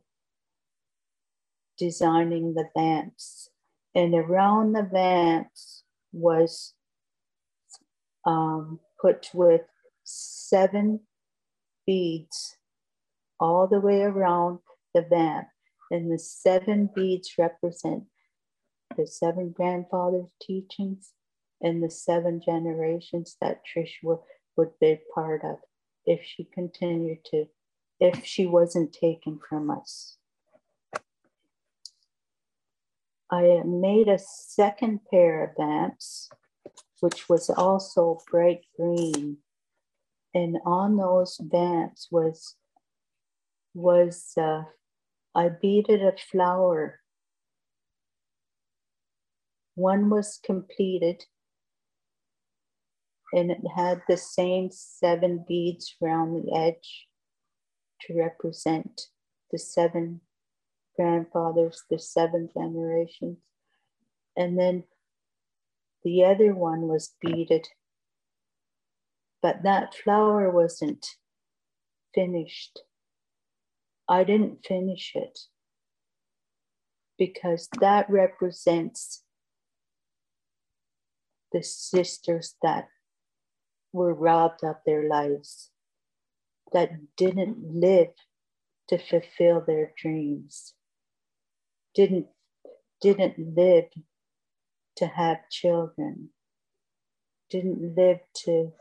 designing 1.79 2.55
the 2.55 2.69
vamps. 2.75 3.51
And 3.97 4.15
around 4.15 4.75
the 4.75 4.83
vamps 4.83 5.83
was 6.13 6.75
um, 8.27 8.79
put 9.01 9.31
with 9.33 9.63
seven 10.05 11.01
beads 11.87 12.57
all 13.41 13.67
the 13.67 13.81
way 13.81 14.03
around 14.03 14.59
the 14.95 15.01
vamp. 15.01 15.49
And 15.91 16.13
the 16.13 16.19
seven 16.19 16.91
beads 16.95 17.33
represent 17.39 18.05
the 18.99 19.07
seven 19.07 19.51
grandfathers' 19.51 20.29
teachings 20.43 21.13
and 21.63 21.83
the 21.83 21.91
seven 21.91 22.43
generations 22.45 23.37
that 23.41 23.63
Trish 23.65 24.03
would, 24.03 24.19
would 24.59 24.79
be 24.79 25.01
part 25.15 25.43
of 25.43 25.57
if 26.05 26.21
she 26.23 26.45
continued 26.45 27.25
to, 27.31 27.47
if 27.99 28.27
she 28.27 28.45
wasn't 28.45 28.93
taken 28.93 29.41
from 29.49 29.71
us. 29.71 30.19
I 33.31 33.63
made 33.65 34.09
a 34.09 34.19
second 34.19 35.01
pair 35.11 35.45
of 35.45 35.57
vamps, 35.57 36.29
which 37.01 37.29
was 37.29 37.51
also 37.51 38.21
bright 38.31 38.65
green. 38.79 39.39
And 40.35 40.59
on 40.65 40.97
those 40.97 41.41
vamps 41.41 42.09
was, 42.11 42.55
was 43.75 44.33
uh, 44.41 44.63
I 45.35 45.49
beaded 45.49 46.03
a 46.03 46.15
flower 46.31 47.01
one 49.77 50.09
was 50.09 50.41
completed 50.43 51.23
and 53.33 53.51
it 53.51 53.61
had 53.77 54.03
the 54.09 54.17
same 54.17 54.71
seven 54.73 55.45
beads 55.47 55.95
around 56.03 56.33
the 56.33 56.57
edge 56.57 57.07
to 58.01 58.19
represent 58.19 59.03
the 59.53 59.59
seven 59.59 60.23
grandfathers, 60.97 61.85
the 61.91 61.99
seven 61.99 62.49
generations. 62.53 63.39
And 64.37 64.59
then 64.59 64.85
the 66.05 66.25
other 66.25 66.55
one 66.55 66.83
was 66.83 67.15
beaded, 67.21 67.69
but 69.43 69.63
that 69.63 69.95
flower 69.95 70.51
wasn't 70.51 71.07
finished. 72.15 72.81
I 74.09 74.25
didn't 74.25 74.65
finish 74.65 75.13
it 75.15 75.39
because 77.19 77.69
that 77.81 78.09
represents 78.09 79.23
the 81.53 81.63
sisters 81.63 82.55
that 82.63 82.89
were 83.93 84.15
robbed 84.15 84.63
of 84.63 84.77
their 84.85 85.09
lives, 85.09 85.71
that 86.73 86.91
didn't 87.17 87.59
live 87.81 88.13
to 88.89 88.99
fulfill 88.99 89.61
their 89.67 89.93
dreams, 89.97 90.75
didn't, 91.97 92.27
didn't 93.01 93.57
live 93.57 93.87
to 94.97 95.07
have 95.07 95.39
children, 95.51 96.29
didn't 97.51 97.97
live 97.97 98.21
to, 98.45 98.73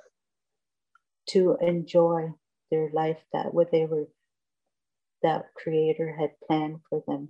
to 1.30 1.58
enjoy 1.62 2.34
their 2.70 2.90
life 2.94 3.20
that 3.34 3.54
what 3.54 3.72
they 3.72 3.86
were 3.86 4.08
that 5.24 5.46
creator 5.56 6.16
had 6.20 6.32
planned 6.46 6.80
for 6.88 7.04
them. 7.08 7.30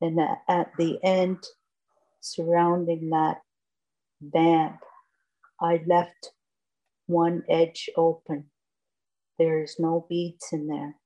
And 0.00 0.20
at 0.48 0.70
the 0.78 0.98
end, 1.02 1.42
surrounding 2.20 3.10
that 3.10 3.38
vamp, 4.20 4.78
I 5.60 5.82
left 5.86 6.30
one 7.06 7.42
edge 7.48 7.88
open. 7.96 8.50
There's 9.38 9.76
no 9.78 10.06
beads 10.08 10.46
in 10.52 10.68
there. 10.68 10.96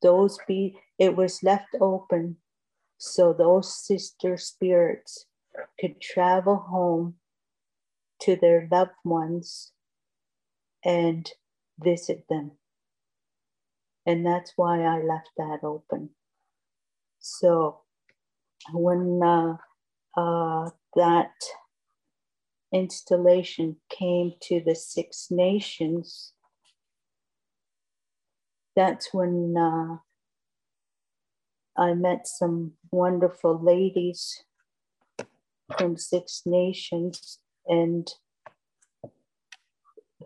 Those 0.00 0.38
beads, 0.46 0.76
it 0.98 1.16
was 1.16 1.42
left 1.42 1.74
open 1.80 2.36
so 3.04 3.34
those 3.34 3.86
sister 3.86 4.38
spirits 4.38 5.26
could 5.78 6.00
travel 6.00 6.56
home 6.56 7.16
to 8.22 8.34
their 8.34 8.66
loved 8.72 8.96
ones 9.04 9.72
and 10.82 11.30
visit 11.78 12.24
them. 12.30 12.52
And 14.06 14.24
that's 14.24 14.54
why 14.56 14.82
I 14.82 15.02
left 15.02 15.28
that 15.36 15.58
open. 15.62 16.10
So 17.20 17.82
when 18.72 19.20
uh, 19.22 19.56
uh, 20.16 20.70
that 20.96 21.34
installation 22.72 23.76
came 23.90 24.32
to 24.44 24.62
the 24.64 24.74
Six 24.74 25.28
Nations, 25.30 26.32
that's 28.74 29.12
when 29.12 29.54
uh, 29.58 29.96
I 31.76 31.94
met 31.94 32.26
some 32.26 32.72
wonderful 32.90 33.60
ladies 33.62 34.44
from 35.76 35.96
Six 35.96 36.42
Nations 36.46 37.40
and 37.66 38.08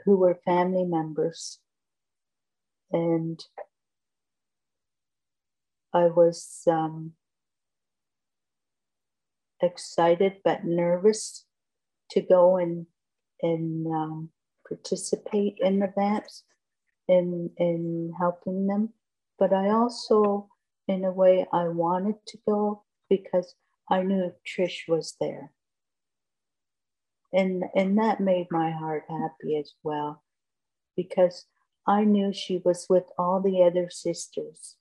who 0.05 0.17
were 0.17 0.41
family 0.45 0.85
members. 0.85 1.61
And 2.93 3.43
I 5.95 6.07
was 6.07 6.63
um, 6.67 7.13
excited 9.63 10.35
but 10.45 10.65
nervous 10.65 11.45
to 12.11 12.21
go 12.21 12.57
and 12.57 12.87
and 13.43 13.87
um, 13.87 14.31
participate 14.67 15.59
in 15.61 15.81
the 15.81 15.93
vamps 15.95 16.45
in 17.09 17.51
in 17.57 18.13
helping 18.19 18.67
them 18.67 18.91
but 19.39 19.53
i 19.53 19.69
also 19.71 20.48
in 20.89 21.05
a 21.05 21.13
way 21.13 21.47
i 21.53 21.69
wanted 21.69 22.17
to 22.27 22.39
go 22.49 22.83
because 23.09 23.55
i 23.91 24.03
knew 24.03 24.33
trish 24.47 24.89
was 24.89 25.15
there. 25.21 25.53
And 27.33 27.65
and 27.75 27.99
that 27.99 28.21
made 28.21 28.47
my 28.51 28.71
heart 28.71 29.05
happy 29.09 29.57
as 29.59 29.75
well 29.83 30.23
because 30.97 31.45
i 31.87 32.05
knew 32.05 32.33
she 32.33 32.61
was 32.65 32.87
with 32.89 33.05
all 33.19 33.41
the 33.41 33.63
other 33.63 33.89
sisters. 33.91 34.77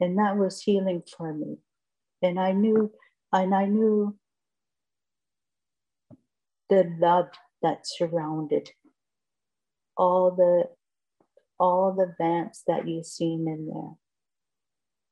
And 0.00 0.18
that 0.18 0.36
was 0.36 0.62
healing 0.62 1.02
for 1.16 1.32
me. 1.34 1.58
And 2.22 2.38
i 2.38 2.52
knew 2.52 2.92
and 3.32 3.54
i 3.54 3.66
knew 3.66 4.16
the 6.68 6.90
love 6.98 7.26
that 7.62 7.86
surrounded 7.86 8.70
all 9.96 10.30
the 10.30 10.68
all 11.58 11.92
the 11.92 12.14
vamps 12.18 12.62
that 12.66 12.86
you've 12.88 13.06
seen 13.06 13.46
in 13.48 13.66
there, 13.66 13.92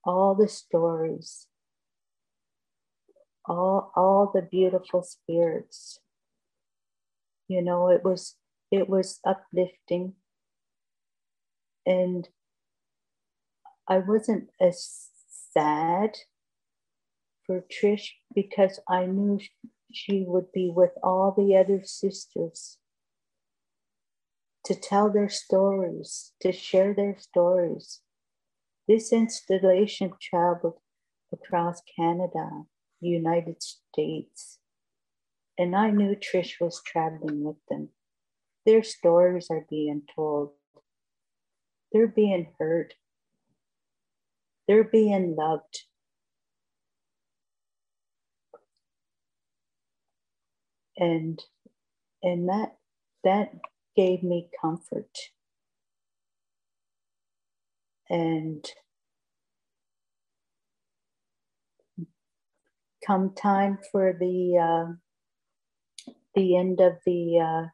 all 0.05 0.35
the 0.35 0.49
stories, 0.49 1.47
all 3.45 3.93
all 3.95 4.31
the 4.33 4.43
beautiful 4.43 5.03
spirits. 5.03 5.99
You 7.49 7.62
know, 7.62 7.88
it 7.91 8.05
was 8.05 8.37
it 8.71 8.88
was 8.88 9.21
uplifting 9.25 10.15
and 11.85 12.29
I 13.88 13.99
wasn't 13.99 14.51
as 14.61 15.11
sad 15.53 16.17
for 17.47 17.62
Trish 17.62 18.12
because 18.35 18.79
I 18.88 19.07
knew 19.07 19.41
she 19.93 20.25
would 20.27 20.53
be 20.53 20.73
with 20.75 20.93
all 21.03 21.35
the 21.37 21.57
other 21.57 21.83
sisters 21.85 22.79
to 24.65 24.75
tell 24.75 25.11
their 25.11 25.29
stories, 25.29 26.33
to 26.41 26.53
share 26.53 26.95
their 26.95 27.19
stories. 27.19 28.01
This 28.88 29.12
installation 29.12 30.12
traveled 30.21 30.79
across 31.33 31.81
Canada, 31.97 32.64
United 33.01 33.62
States, 33.62 34.59
and 35.59 35.77
I 35.77 35.90
knew 35.90 36.16
Trish 36.16 36.61
was 36.61 36.83
traveling 36.85 37.45
with 37.45 37.59
them. 37.68 37.90
Their 38.66 38.83
stories 38.83 39.49
are 39.51 39.66
being 39.68 40.03
told, 40.14 40.53
they're 41.92 42.09
being 42.09 42.49
heard, 42.59 42.95
they're 44.66 44.85
being 44.85 45.37
loved. 45.37 45.85
And 50.97 51.42
and 52.23 52.49
that 52.49 52.77
that 53.25 53.53
gave 53.97 54.23
me 54.23 54.49
comfort. 54.61 55.16
And 58.12 58.64
come 63.07 63.35
time 63.35 63.79
for 63.90 64.16
the 64.18 64.59
uh, 64.59 64.92
the 66.35 66.57
end 66.57 66.81
of 66.81 66.94
the 67.07 67.40
uh, 67.40 67.68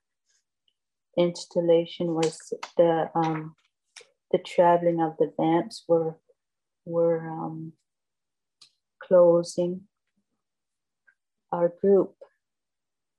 installation 1.23 2.15
was 2.15 2.39
the 2.77 3.11
um, 3.15 3.55
the 4.33 4.39
traveling 4.39 5.01
of 5.01 5.15
the 5.19 5.33
vamps 5.39 5.85
were 5.89 6.17
were 6.85 7.29
um, 7.31 7.73
closing 9.03 9.83
our 11.53 11.73
group. 11.81 12.15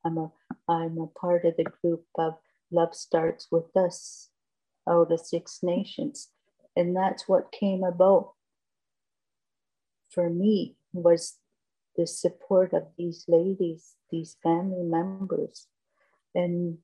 I'm 0.05 0.17
a 0.17 0.31
I'm 0.69 0.97
a 0.97 1.07
part 1.19 1.45
of 1.45 1.55
the 1.57 1.65
group 1.81 2.05
of 2.17 2.35
Love 2.71 2.95
Starts 2.95 3.47
With 3.51 3.75
Us 3.75 4.29
out 4.89 5.11
of 5.11 5.19
Six 5.19 5.59
Nations. 5.63 6.29
And 6.75 6.95
that's 6.95 7.27
what 7.27 7.51
came 7.51 7.83
about 7.83 8.33
for 10.09 10.29
me 10.29 10.75
was 10.93 11.37
the 11.95 12.07
support 12.07 12.73
of 12.73 12.83
these 12.97 13.25
ladies, 13.27 13.95
these 14.09 14.37
family 14.41 14.83
members. 14.83 15.67
And 16.33 16.77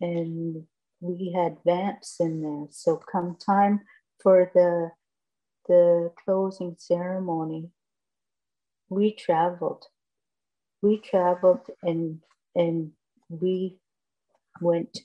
and 0.00 0.64
we 1.00 1.32
had 1.32 1.58
vamps 1.64 2.20
in 2.20 2.42
there. 2.42 2.66
So 2.70 2.96
come 2.96 3.36
time 3.36 3.80
for 4.22 4.50
the 4.54 4.90
the 5.68 6.12
closing 6.24 6.76
ceremony, 6.78 7.70
we 8.88 9.12
traveled. 9.12 9.84
We 10.80 10.98
traveled 10.98 11.66
and 11.82 12.20
and 12.54 12.92
we 13.28 13.78
went 14.60 14.98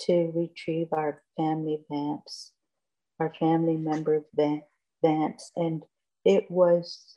to 0.00 0.32
retrieve 0.34 0.88
our 0.92 1.22
family 1.36 1.80
vamps, 1.90 2.52
our 3.20 3.32
family 3.34 3.76
member 3.76 4.24
vamps, 4.34 5.52
And 5.56 5.84
it 6.24 6.50
was 6.50 7.16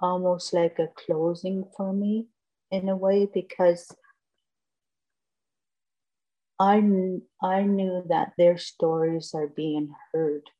almost 0.00 0.52
like 0.52 0.78
a 0.78 0.88
closing 0.88 1.64
for 1.76 1.92
me 1.92 2.28
in 2.70 2.88
a 2.88 2.96
way 2.96 3.26
because 3.26 3.90
I, 6.58 6.76
I 7.42 7.62
knew 7.62 8.04
that 8.08 8.32
their 8.38 8.58
stories 8.58 9.32
are 9.34 9.48
being 9.48 9.94
heard. 10.12 10.50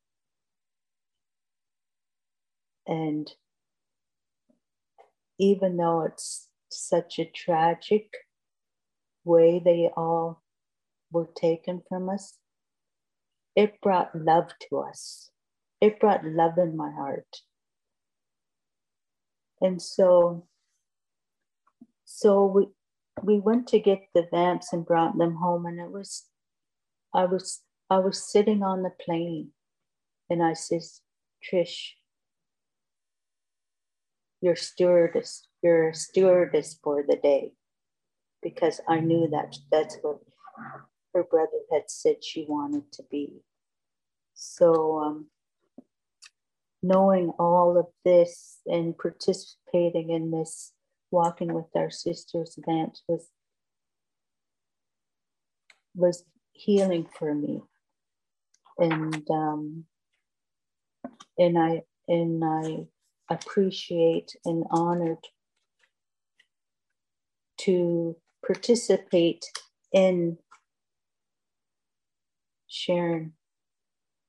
And 2.87 3.33
even 5.37 5.77
though 5.77 6.01
it's 6.01 6.49
such 6.69 7.19
a 7.19 7.25
tragic 7.25 8.13
way 9.25 9.59
they 9.59 9.89
all 9.97 10.41
were 11.11 11.27
taken 11.35 11.83
from 11.89 12.09
us, 12.09 12.37
it 13.55 13.81
brought 13.81 14.15
love 14.15 14.51
to 14.69 14.79
us. 14.79 15.29
It 15.81 15.99
brought 15.99 16.25
love 16.25 16.57
in 16.57 16.75
my 16.75 16.91
heart. 16.91 17.41
And 19.61 19.81
so, 19.81 20.47
so 22.03 22.45
we 22.45 22.67
we 23.23 23.39
went 23.39 23.67
to 23.67 23.79
get 23.79 24.01
the 24.13 24.27
vamps 24.31 24.73
and 24.73 24.85
brought 24.85 25.17
them 25.17 25.35
home, 25.35 25.65
and 25.65 25.79
it 25.79 25.89
was, 25.89 26.25
I 27.13 27.25
was 27.25 27.61
I 27.89 27.99
was 27.99 28.31
sitting 28.31 28.61
on 28.61 28.83
the 28.83 28.91
plane, 28.99 29.51
and 30.29 30.43
I 30.43 30.53
says, 30.53 31.01
Trish, 31.41 31.91
you're 34.41 34.55
stewardess, 34.55 35.47
you're 35.61 35.89
a 35.89 35.93
stewardess 35.93 36.77
for 36.83 37.03
the 37.07 37.15
day 37.15 37.53
because 38.43 38.81
I 38.87 38.99
knew 38.99 39.27
that 39.31 39.55
that's 39.71 39.97
what 40.01 40.19
her 41.15 41.23
brother 41.23 41.61
had 41.71 41.83
said 41.87 42.23
she 42.23 42.45
wanted 42.47 42.91
to 42.91 43.03
be. 43.09 43.41
So, 44.35 44.99
um, 44.99 45.27
knowing 46.83 47.31
all 47.39 47.77
of 47.79 47.87
this 48.03 48.59
and 48.67 48.95
participating 48.95 50.11
in 50.11 50.29
this 50.29 50.71
walking 51.09 51.53
with 51.53 51.65
our 51.75 51.89
sisters 51.89 52.57
event 52.57 52.99
was 53.07 53.29
was 55.95 56.25
healing 56.51 57.07
for 57.17 57.33
me 57.33 57.61
and 58.77 59.29
um, 59.29 59.85
and 61.37 61.57
I 61.57 61.81
and 62.07 62.43
I 62.43 63.33
appreciate 63.33 64.35
and 64.45 64.65
honored 64.69 65.25
to 67.59 68.15
participate 68.45 69.45
in 69.91 70.37
sharing 72.75 73.31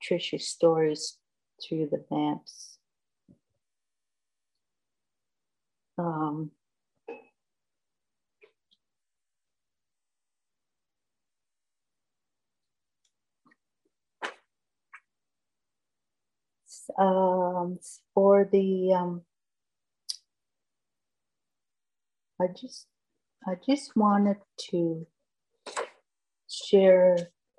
Trisha's 0.01 0.47
stories 0.47 1.19
through 1.61 1.89
the 1.91 2.05
vamps. 2.09 2.79
Um, 5.99 6.53
um, 16.99 17.79
for 18.15 18.49
the 18.51 18.93
um, 18.93 19.23
I 22.41 22.47
just 22.49 22.87
I 23.47 23.55
just 23.67 23.97
wanted 23.97 24.37
to 24.71 25.07
share 26.49 27.17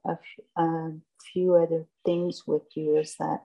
a 0.08 0.94
few 1.32 1.56
other 1.56 1.86
things 2.06 2.44
with 2.48 2.64
you 2.76 2.98
is 2.98 3.16
that 3.20 3.44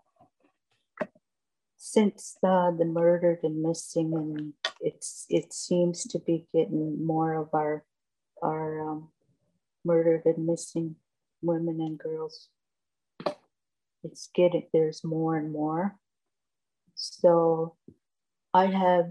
since 1.76 2.36
the, 2.42 2.74
the 2.78 2.84
murdered 2.84 3.40
and 3.42 3.62
missing 3.62 4.12
and 4.14 4.52
it's 4.80 5.26
it 5.28 5.52
seems 5.52 6.04
to 6.04 6.18
be 6.20 6.46
getting 6.54 7.04
more 7.04 7.34
of 7.34 7.48
our 7.52 7.84
our 8.42 8.88
um, 8.88 9.08
murdered 9.84 10.22
and 10.24 10.46
missing 10.46 10.94
women 11.42 11.80
and 11.80 11.98
girls 11.98 12.48
it's 14.04 14.30
getting 14.34 14.66
there's 14.72 15.04
more 15.04 15.36
and 15.36 15.52
more. 15.52 15.96
So 16.94 17.76
i 18.54 18.66
have 18.66 19.10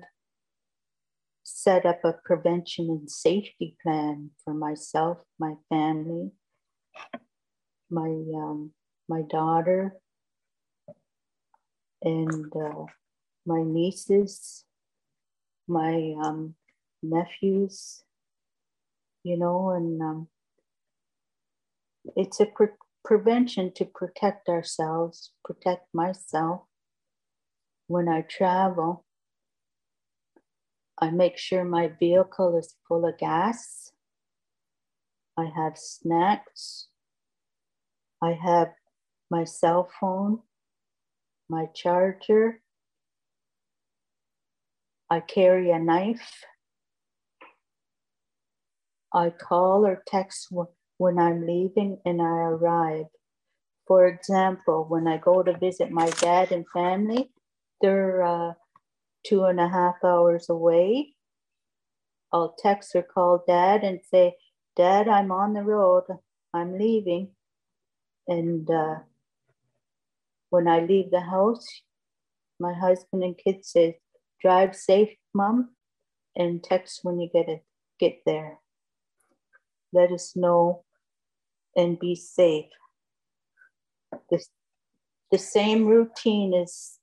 set 1.43 1.85
up 1.85 1.99
a 2.03 2.13
prevention 2.23 2.89
and 2.89 3.09
safety 3.09 3.75
plan 3.81 4.31
for 4.43 4.53
myself, 4.53 5.17
my 5.39 5.55
family, 5.69 6.31
my 7.91 8.09
um, 8.35 8.71
my 9.09 9.21
daughter, 9.23 9.93
and 12.01 12.51
uh, 12.55 12.85
my 13.45 13.63
nieces, 13.63 14.65
my 15.67 16.15
um, 16.23 16.55
nephews. 17.03 18.03
You 19.23 19.37
know, 19.37 19.69
and 19.71 20.01
um, 20.01 20.27
it's 22.15 22.39
a 22.39 22.47
pre- 22.47 22.67
prevention 23.05 23.71
to 23.75 23.85
protect 23.85 24.49
ourselves, 24.49 25.31
protect 25.43 25.87
myself 25.93 26.61
when 27.87 28.07
I 28.07 28.21
travel 28.21 29.05
I 31.01 31.09
make 31.09 31.37
sure 31.39 31.65
my 31.65 31.87
vehicle 31.99 32.55
is 32.57 32.75
full 32.87 33.07
of 33.07 33.17
gas. 33.17 33.91
I 35.35 35.45
have 35.55 35.77
snacks. 35.77 36.89
I 38.21 38.33
have 38.33 38.69
my 39.31 39.43
cell 39.45 39.89
phone, 39.99 40.39
my 41.49 41.67
charger. 41.75 42.61
I 45.09 45.21
carry 45.21 45.71
a 45.71 45.79
knife. 45.79 46.43
I 49.13 49.31
call 49.31 49.85
or 49.85 50.03
text 50.07 50.49
when 50.97 51.19
I'm 51.19 51.45
leaving 51.45 51.99
and 52.05 52.21
I 52.21 52.25
arrive. 52.25 53.05
For 53.87 54.07
example, 54.07 54.85
when 54.87 55.07
I 55.07 55.17
go 55.17 55.43
to 55.43 55.57
visit 55.57 55.91
my 55.91 56.09
dad 56.09 56.51
and 56.51 56.65
family, 56.73 57.31
they're 57.81 58.23
uh, 58.23 58.53
two 59.25 59.43
and 59.45 59.59
a 59.59 59.67
half 59.67 59.95
hours 60.03 60.49
away. 60.49 61.15
I'll 62.33 62.55
text 62.59 62.95
or 62.95 63.03
call 63.03 63.43
dad 63.47 63.83
and 63.83 63.99
say, 64.09 64.35
Dad, 64.77 65.07
I'm 65.07 65.31
on 65.31 65.53
the 65.53 65.63
road. 65.63 66.03
I'm 66.53 66.77
leaving. 66.77 67.31
And 68.27 68.69
uh, 68.69 68.95
when 70.49 70.67
I 70.67 70.81
leave 70.81 71.11
the 71.11 71.21
house, 71.21 71.65
my 72.59 72.73
husband 72.73 73.23
and 73.23 73.37
kids 73.37 73.69
say, 73.69 73.99
drive 74.41 74.75
safe, 74.75 75.09
mom, 75.33 75.69
and 76.35 76.63
text 76.63 76.99
when 77.03 77.19
you 77.19 77.29
get 77.33 77.49
it, 77.49 77.63
get 77.99 78.19
there. 78.25 78.57
Let 79.93 80.11
us 80.11 80.35
know 80.35 80.83
and 81.75 81.99
be 81.99 82.15
safe. 82.15 82.65
The, 84.29 84.43
the 85.31 85.37
same 85.37 85.85
routine 85.85 86.53
as 86.53 86.97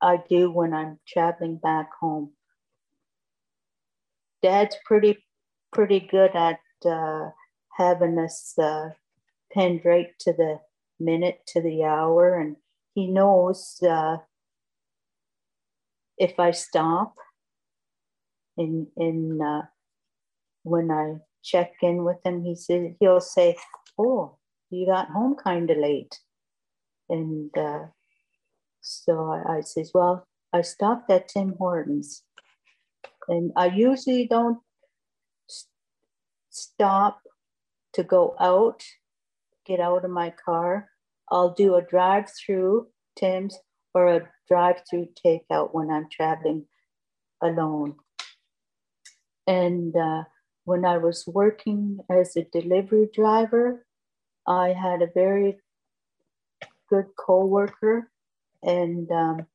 I 0.00 0.22
do 0.28 0.50
when 0.50 0.72
I'm 0.72 0.98
traveling 1.06 1.56
back 1.56 1.90
home. 2.00 2.32
Dad's 4.42 4.76
pretty 4.84 5.24
pretty 5.72 6.00
good 6.00 6.34
at 6.34 6.60
uh, 6.88 7.30
having 7.76 8.18
us 8.18 8.54
uh, 8.58 8.90
pinned 9.52 9.82
right 9.84 10.10
to 10.20 10.32
the 10.32 10.60
minute 11.00 11.40
to 11.48 11.60
the 11.60 11.84
hour, 11.84 12.38
and 12.38 12.56
he 12.94 13.06
knows 13.06 13.80
uh, 13.82 14.18
if 16.16 16.38
I 16.38 16.50
stop 16.50 17.14
in 18.56 18.88
in 18.96 19.40
uh, 19.40 19.62
when 20.62 20.90
I 20.90 21.16
check 21.42 21.72
in 21.82 22.04
with 22.04 22.18
him, 22.24 22.42
he 22.42 22.54
said 22.54 22.96
he'll 23.00 23.20
say, 23.20 23.56
"Oh, 23.98 24.38
you 24.70 24.86
got 24.86 25.08
home 25.08 25.36
kind 25.36 25.70
of 25.70 25.78
late," 25.78 26.18
and 27.08 27.56
uh, 27.56 27.86
so 28.80 29.30
I, 29.30 29.58
I 29.58 29.60
says, 29.60 29.92
"Well, 29.94 30.26
I 30.52 30.62
stopped 30.62 31.10
at 31.10 31.28
Tim 31.28 31.54
Hortons." 31.58 32.22
And 33.28 33.52
I 33.56 33.66
usually 33.66 34.26
don't 34.26 34.58
stop 36.48 37.20
to 37.92 38.02
go 38.02 38.34
out, 38.40 38.82
get 39.68 39.80
out 39.80 40.04
of 40.04 40.10
my 40.10 40.32
car. 40.44 40.88
I'll 41.30 41.52
do 41.52 41.76
a 41.76 41.82
drive 41.82 42.30
through 42.30 42.88
Tim's 43.16 43.58
or 43.94 44.06
a 44.08 44.28
drive 44.48 44.82
through 44.88 45.08
takeout 45.24 45.74
when 45.74 45.90
I'm 45.90 46.08
traveling 46.10 46.64
alone. 47.42 47.96
And 49.46 49.94
uh, 49.94 50.24
when 50.64 50.84
I 50.84 50.98
was 50.98 51.24
working 51.26 52.00
as 52.10 52.36
a 52.36 52.44
delivery 52.44 53.08
driver, 53.14 53.86
I 54.46 54.68
had 54.68 55.02
a 55.02 55.10
very 55.14 55.58
good 56.88 57.06
coworker, 57.18 58.10
and 58.62 59.10
um, 59.10 59.46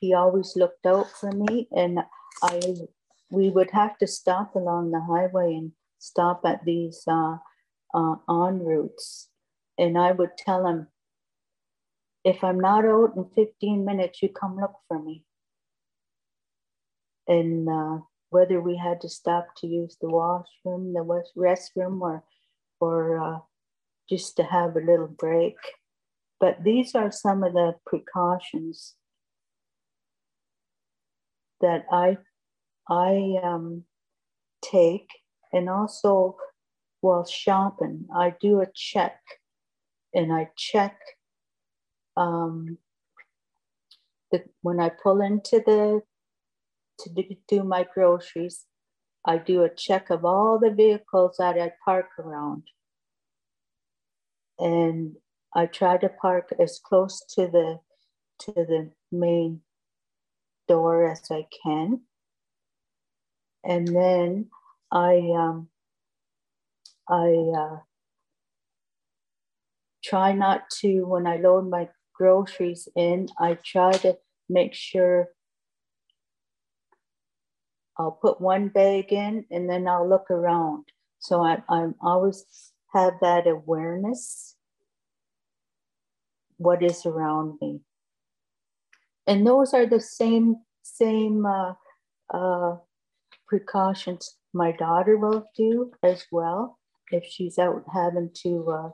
he 0.00 0.12
always 0.12 0.56
looked 0.56 0.84
out 0.84 1.10
for 1.10 1.32
me. 1.32 1.68
And 1.74 2.00
I 2.42 2.60
we 3.30 3.50
would 3.50 3.70
have 3.72 3.98
to 3.98 4.06
stop 4.06 4.54
along 4.54 4.90
the 4.90 5.00
highway 5.00 5.54
and 5.54 5.72
stop 5.98 6.42
at 6.44 6.64
these 6.64 7.02
uh, 7.08 7.36
uh, 7.94 8.16
en 8.28 8.60
routes. 8.60 9.28
And 9.78 9.98
I 9.98 10.12
would 10.12 10.36
tell 10.38 10.66
him, 10.66 10.88
if 12.24 12.42
I'm 12.42 12.58
not 12.58 12.84
out 12.84 13.12
in 13.16 13.26
15 13.34 13.84
minutes, 13.84 14.22
you 14.22 14.28
come 14.28 14.56
look 14.56 14.74
for 14.88 14.98
me. 14.98 15.24
And 17.28 17.68
uh, 17.68 17.98
whether 18.30 18.60
we 18.60 18.76
had 18.76 19.00
to 19.02 19.08
stop 19.08 19.48
to 19.58 19.66
use 19.66 19.96
the 20.00 20.08
washroom, 20.08 20.92
the 20.92 21.22
restroom, 21.36 22.00
or, 22.00 22.24
or 22.80 23.18
uh, 23.18 23.38
just 24.08 24.36
to 24.36 24.44
have 24.44 24.76
a 24.76 24.80
little 24.80 25.08
break. 25.08 25.56
But 26.40 26.62
these 26.64 26.94
are 26.94 27.10
some 27.10 27.42
of 27.44 27.52
the 27.52 27.74
precautions 27.86 28.94
that 31.60 31.86
I 31.90 32.18
I 32.88 33.36
um, 33.42 33.84
take, 34.62 35.08
and 35.52 35.68
also 35.68 36.36
while 37.00 37.24
shopping, 37.24 38.06
I 38.14 38.34
do 38.40 38.60
a 38.60 38.66
check, 38.74 39.20
and 40.16 40.32
I 40.32 40.50
check 40.56 40.98
um, 42.16 42.78
the, 44.32 44.42
when 44.62 44.80
I 44.80 44.88
pull 44.88 45.20
into 45.20 45.62
the 45.64 46.02
to 47.00 47.36
do, 47.46 47.62
my 47.62 47.86
groceries. 47.94 48.64
I 49.24 49.38
do 49.38 49.62
a 49.62 49.68
check 49.68 50.10
of 50.10 50.24
all 50.24 50.58
the 50.58 50.70
vehicles 50.70 51.36
that 51.38 51.60
I 51.60 51.72
park 51.84 52.06
around, 52.18 52.64
and 54.58 55.16
I 55.54 55.66
try 55.66 55.98
to 55.98 56.08
park 56.08 56.52
as 56.58 56.80
close 56.82 57.24
to 57.34 57.46
the 57.46 57.80
to 58.40 58.52
the 58.52 58.90
main 59.12 59.60
door 60.66 61.08
as 61.08 61.22
I 61.30 61.46
can 61.62 62.00
and 63.66 63.88
then 63.88 64.46
I 64.92 65.16
um, 65.36 65.68
I 67.08 67.28
uh, 67.56 67.78
try 70.08 70.32
not 70.32 70.70
to 70.80 71.02
when 71.02 71.26
I 71.26 71.36
load 71.36 71.68
my 71.68 71.88
groceries 72.14 72.88
in. 72.96 73.28
I 73.38 73.58
try 73.64 73.92
to 73.92 74.16
make 74.48 74.74
sure 74.74 75.28
I'll 77.98 78.12
put 78.12 78.40
one 78.40 78.68
bag 78.68 79.12
in 79.12 79.46
and 79.50 79.68
then 79.68 79.88
I'll 79.88 80.08
look 80.08 80.30
around. 80.30 80.84
So 81.18 81.42
I, 81.42 81.62
I'm 81.68 81.94
always 82.00 82.44
have 82.94 83.14
that 83.20 83.46
awareness 83.46 84.54
what 86.58 86.82
is 86.82 87.04
around 87.04 87.58
me. 87.60 87.80
And 89.26 89.46
those 89.46 89.74
are 89.74 89.86
the 89.86 90.00
same 90.00 90.56
same 90.82 91.44
uh, 91.44 91.74
uh, 92.32 92.76
precautions 93.48 94.36
my 94.52 94.72
daughter 94.72 95.16
will 95.16 95.44
do 95.56 95.90
as 96.02 96.24
well 96.30 96.78
if 97.10 97.24
she's 97.24 97.58
out 97.58 97.84
having 97.92 98.30
to 98.34 98.70
uh, 98.70 98.88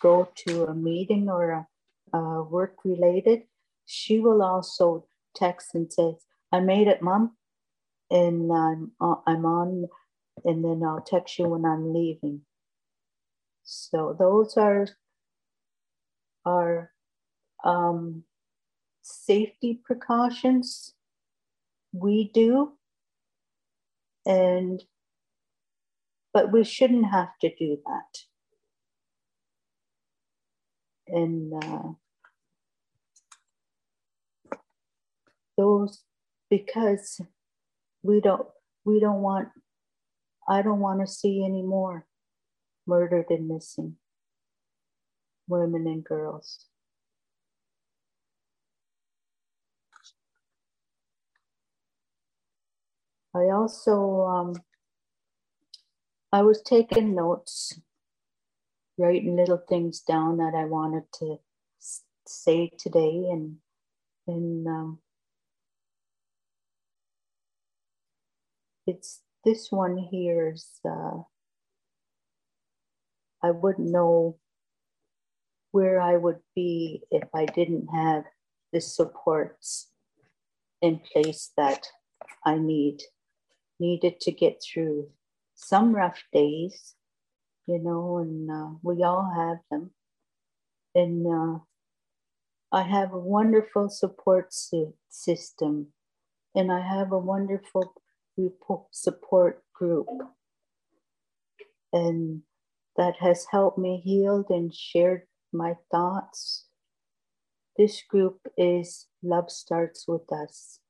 go 0.00 0.28
to 0.46 0.64
a 0.64 0.74
meeting 0.74 1.28
or 1.28 1.66
a, 2.12 2.16
a 2.16 2.42
work 2.42 2.76
related. 2.84 3.42
She 3.86 4.20
will 4.20 4.42
also 4.42 5.06
text 5.34 5.74
and 5.74 5.92
say, 5.92 6.16
I 6.52 6.60
made 6.60 6.88
it, 6.88 7.02
mom. 7.02 7.36
And 8.10 8.52
I'm, 8.52 8.92
uh, 9.00 9.16
I'm 9.26 9.46
on, 9.46 9.88
and 10.44 10.64
then 10.64 10.82
I'll 10.84 11.00
text 11.00 11.38
you 11.38 11.48
when 11.48 11.64
I'm 11.64 11.92
leaving. 11.94 12.42
So 13.62 14.16
those 14.18 14.56
are, 14.56 14.88
are 16.44 16.90
um, 17.64 18.24
safety 19.02 19.80
precautions 19.84 20.94
we 21.92 22.30
do 22.32 22.72
and 24.26 24.82
but 26.32 26.52
we 26.52 26.62
shouldn't 26.62 27.06
have 27.10 27.30
to 27.40 27.54
do 27.56 27.78
that 27.86 28.29
and 31.12 31.52
uh, 31.64 31.82
those 35.56 36.02
because 36.48 37.20
we 38.02 38.20
don't 38.20 38.46
we 38.84 38.98
don't 39.00 39.22
want 39.22 39.48
i 40.48 40.62
don't 40.62 40.80
want 40.80 41.00
to 41.00 41.06
see 41.06 41.44
any 41.44 41.62
more 41.62 42.06
murdered 42.86 43.26
and 43.30 43.46
missing 43.46 43.96
women 45.50 45.86
and 45.86 46.04
girls. 46.04 46.66
I 53.34 53.50
also, 53.50 54.22
um, 54.22 54.54
I 56.32 56.42
was 56.42 56.62
taking 56.62 57.14
notes, 57.14 57.78
writing 59.00 59.36
little 59.36 59.62
things 59.68 60.00
down 60.00 60.36
that 60.36 60.54
I 60.54 60.66
wanted 60.66 61.04
to 61.20 61.36
say 62.26 62.70
today, 62.78 63.28
and 63.30 63.56
and 64.26 64.66
um, 64.66 64.98
it's 68.86 69.22
this 69.44 69.72
one 69.72 69.96
here 69.96 70.52
is 70.52 70.68
uh, 70.84 71.22
I 73.42 73.50
wouldn't 73.50 73.88
know 73.90 74.38
where 75.72 76.00
I 76.00 76.16
would 76.16 76.40
be 76.54 77.02
if 77.10 77.28
I 77.34 77.46
didn't 77.46 77.88
have 77.88 78.24
the 78.72 78.80
supports 78.80 79.88
in 80.82 81.00
place 81.12 81.52
that 81.56 81.86
I 82.44 82.58
need 82.58 83.00
needed 83.78 84.20
to 84.20 84.32
get 84.32 84.62
through 84.62 85.08
some 85.54 85.94
rough 85.94 86.22
days, 86.32 86.94
you 87.70 87.78
know, 87.78 88.18
and 88.18 88.50
uh, 88.50 88.70
we 88.82 89.04
all 89.04 89.30
have 89.32 89.58
them. 89.70 89.92
And 90.92 91.24
uh, 91.24 91.58
I 92.72 92.82
have 92.82 93.12
a 93.12 93.18
wonderful 93.18 93.88
support 93.88 94.52
system, 95.08 95.86
and 96.52 96.72
I 96.72 96.80
have 96.80 97.12
a 97.12 97.18
wonderful 97.18 97.94
support 98.90 99.62
group. 99.72 100.08
And 101.92 102.42
that 102.96 103.14
has 103.20 103.46
helped 103.52 103.78
me 103.78 104.02
heal 104.04 104.44
and 104.48 104.74
shared 104.74 105.22
my 105.52 105.74
thoughts. 105.92 106.66
This 107.76 108.02
group 108.02 108.40
is 108.58 109.06
Love 109.22 109.48
Starts 109.48 110.08
With 110.08 110.32
Us. 110.32 110.80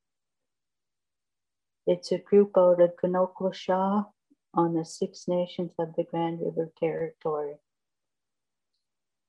It's 1.86 2.10
a 2.10 2.18
group 2.18 2.52
out 2.56 2.80
of 2.80 2.92
Kanoklasha 3.02 4.06
on 4.54 4.74
the 4.74 4.84
Six 4.84 5.26
Nations 5.28 5.72
of 5.78 5.94
the 5.96 6.04
Grand 6.04 6.40
River 6.40 6.70
Territory. 6.78 7.56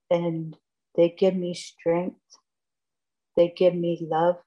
And 0.10 0.58
they 0.96 1.10
give 1.18 1.36
me 1.36 1.54
strength, 1.54 2.20
they 3.36 3.54
give 3.56 3.76
me 3.76 4.00
love, 4.02 4.38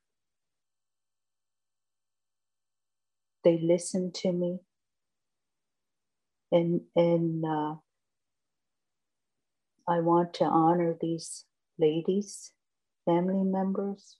they 3.44 3.58
listen 3.62 4.12
to 4.16 4.32
me. 4.32 4.58
And, 6.52 6.82
and 6.94 7.44
uh, 7.44 7.74
I 9.88 10.00
want 10.00 10.34
to 10.34 10.44
honor 10.44 10.96
these 11.00 11.44
ladies, 11.78 12.52
family 13.04 13.44
members, 13.44 14.18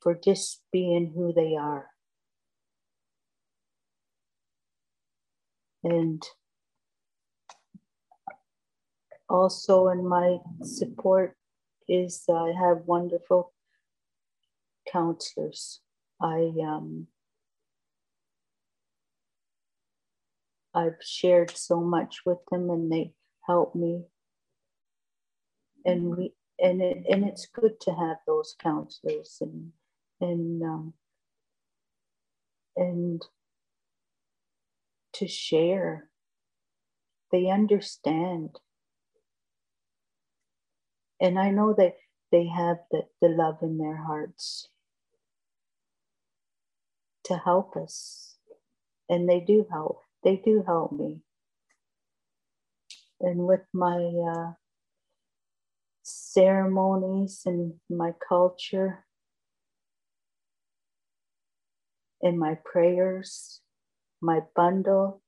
for 0.00 0.14
just 0.14 0.62
being 0.72 1.12
who 1.14 1.32
they 1.32 1.56
are. 1.56 1.89
And 5.82 6.22
also 9.28 9.88
in 9.88 10.06
my 10.06 10.38
support 10.62 11.36
is 11.88 12.24
I 12.28 12.52
have 12.58 12.86
wonderful 12.86 13.52
counselors. 14.90 15.80
I 16.20 16.50
um, 16.62 17.06
I've 20.74 20.98
shared 21.02 21.50
so 21.56 21.80
much 21.80 22.20
with 22.26 22.38
them 22.50 22.70
and 22.70 22.90
they 22.90 23.12
help 23.46 23.74
me. 23.74 24.04
And 25.84 26.16
we 26.16 26.34
and 26.58 26.82
it 26.82 27.04
and 27.08 27.24
it's 27.24 27.46
good 27.46 27.80
to 27.80 27.90
have 27.92 28.18
those 28.26 28.54
counselors 28.60 29.38
and 29.40 29.72
and 30.20 30.62
um, 30.62 30.94
and 32.76 33.22
to 35.14 35.28
share. 35.28 36.08
They 37.32 37.48
understand. 37.48 38.58
And 41.20 41.38
I 41.38 41.50
know 41.50 41.74
that 41.76 41.94
they 42.32 42.46
have 42.46 42.78
the, 42.90 43.02
the 43.20 43.28
love 43.28 43.58
in 43.62 43.78
their 43.78 43.96
hearts 43.96 44.68
to 47.24 47.36
help 47.36 47.76
us. 47.76 48.36
And 49.08 49.28
they 49.28 49.40
do 49.40 49.66
help. 49.70 50.00
They 50.22 50.36
do 50.36 50.62
help 50.66 50.92
me. 50.92 51.20
And 53.20 53.46
with 53.46 53.62
my 53.74 53.96
uh, 53.96 54.52
ceremonies 56.02 57.42
and 57.44 57.74
my 57.88 58.12
culture 58.26 59.04
and 62.22 62.38
my 62.38 62.56
prayers, 62.64 63.60
my 64.20 64.40
bundle, 64.54 65.22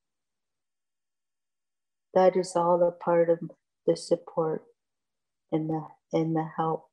that 2.14 2.36
is 2.36 2.52
all 2.54 2.82
a 2.82 2.92
part 2.92 3.30
of 3.30 3.38
the 3.86 3.96
support 3.96 4.62
and 5.50 5.68
the 5.68 5.86
and 6.12 6.36
the 6.36 6.46
help. 6.56 6.86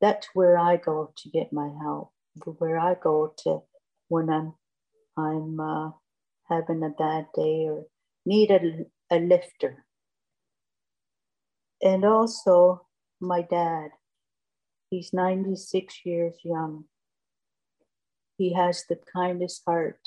That's 0.00 0.28
where 0.34 0.56
I 0.56 0.76
go 0.76 1.12
to 1.16 1.30
get 1.30 1.52
my 1.52 1.70
help. 1.82 2.12
Where 2.44 2.78
I 2.78 2.94
go 2.94 3.34
to 3.44 3.62
when 4.08 4.30
I'm 4.30 4.54
I'm 5.16 5.58
uh, 5.60 5.90
having 6.48 6.82
a 6.82 6.90
bad 6.90 7.26
day 7.34 7.66
or 7.68 7.84
need 8.24 8.50
a, 8.50 8.86
a 9.14 9.18
lifter. 9.18 9.84
And 11.82 12.04
also 12.04 12.86
my 13.20 13.42
dad. 13.42 13.90
He's 14.90 15.12
96 15.12 16.00
years 16.04 16.34
young. 16.44 16.84
He 18.40 18.54
has 18.54 18.86
the 18.88 18.96
kindest 19.12 19.60
heart, 19.66 20.00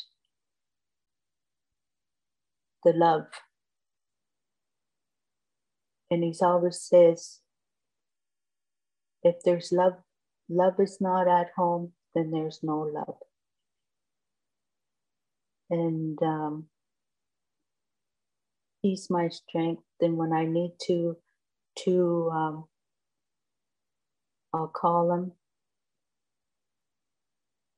the 2.83 2.91
love. 2.91 3.27
And 6.09 6.23
he 6.23 6.33
always 6.41 6.81
says, 6.81 7.41
if 9.21 9.35
there's 9.45 9.71
love, 9.71 9.97
love 10.49 10.79
is 10.79 10.97
not 10.99 11.27
at 11.27 11.51
home, 11.55 11.91
then 12.15 12.31
there's 12.31 12.61
no 12.63 12.79
love. 12.79 13.17
And 15.69 16.17
um, 16.23 16.65
he's 18.81 19.11
my 19.11 19.29
strength. 19.29 19.83
And 20.01 20.17
when 20.17 20.33
I 20.33 20.45
need 20.45 20.71
to, 20.87 21.17
to 21.85 22.31
um, 22.33 22.65
I'll 24.51 24.69
call 24.69 25.13
him 25.13 25.33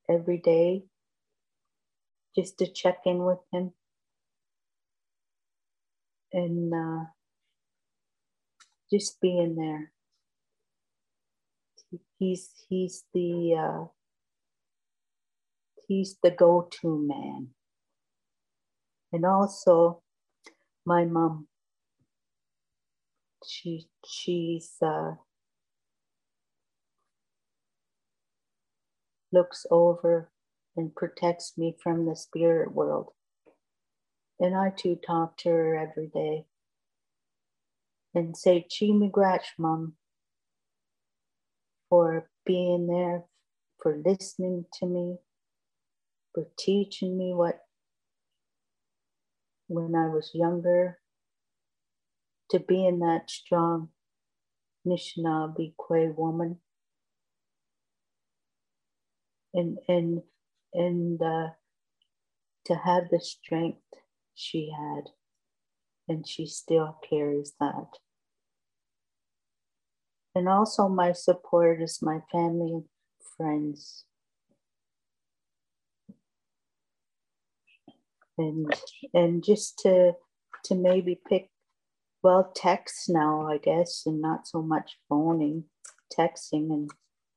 every 0.09 0.37
day 0.39 0.83
just 2.35 2.57
to 2.59 2.67
check 2.71 2.99
in 3.05 3.19
with 3.19 3.39
him 3.53 3.71
and 6.33 6.73
uh, 6.73 7.05
just 8.91 9.19
being 9.21 9.55
there. 9.55 9.91
He's 12.19 12.49
he's 12.69 13.03
the 13.13 13.55
uh, 13.59 13.85
he's 15.87 16.17
the 16.23 16.31
go-to 16.31 16.99
man, 17.07 17.49
and 19.13 19.25
also 19.25 20.01
my 20.85 21.05
mom. 21.05 21.47
She 23.45 23.87
she's 24.05 24.73
uh, 24.81 25.13
looks 29.35 29.67
over 29.71 30.31
and 30.77 30.95
protects 30.95 31.55
me 31.57 31.77
from 31.83 32.07
the 32.07 32.17
spirit 32.17 32.73
world. 32.73 33.09
And 34.39 34.55
I 34.57 34.71
too 34.71 34.97
talk 35.05 35.37
to 35.39 35.49
her 35.49 35.77
every 35.77 36.07
day 36.07 36.45
and 38.15 38.37
say, 38.37 38.61
Chi 38.61 38.87
Miigwech, 38.87 39.43
Mom, 39.59 39.93
for 41.89 42.29
being 42.45 42.87
there, 42.87 43.23
for 43.81 43.97
listening 44.05 44.65
to 44.79 44.87
me, 44.87 45.17
for 46.33 46.47
teaching 46.59 47.17
me 47.17 47.33
what 47.33 47.59
when 49.67 49.95
I 49.95 50.07
was 50.09 50.31
younger, 50.33 50.99
to 52.51 52.59
being 52.59 52.99
that 52.99 53.29
strong 53.29 53.89
Anishinaabe 54.87 55.75
Kwe 55.79 56.15
woman 56.15 56.57
and 59.55 59.79
and 59.87 60.21
and 60.73 61.21
uh, 61.21 61.47
to 62.65 62.75
have 62.75 63.09
the 63.09 63.19
strength 63.19 63.81
she 64.35 64.71
had, 64.71 65.11
and 66.07 66.27
she 66.27 66.45
still 66.45 66.99
carries 67.09 67.53
that. 67.59 67.87
And 70.35 70.49
also, 70.49 70.89
my 70.89 71.13
support 71.13 71.81
is 71.81 71.99
my 72.01 72.19
family 72.31 72.73
and 72.73 72.83
friends. 73.37 74.03
And 78.37 78.67
and 79.13 79.41
just 79.41 79.79
to 79.79 80.13
to 80.65 80.75
maybe 80.75 81.21
pick 81.29 81.49
well 82.21 82.51
text 82.53 83.07
now, 83.07 83.47
I 83.47 83.59
guess, 83.59 84.03
and 84.05 84.19
not 84.19 84.45
so 84.45 84.61
much 84.61 84.97
phoning, 85.07 85.65
texting 86.11 86.69
and 86.73 86.89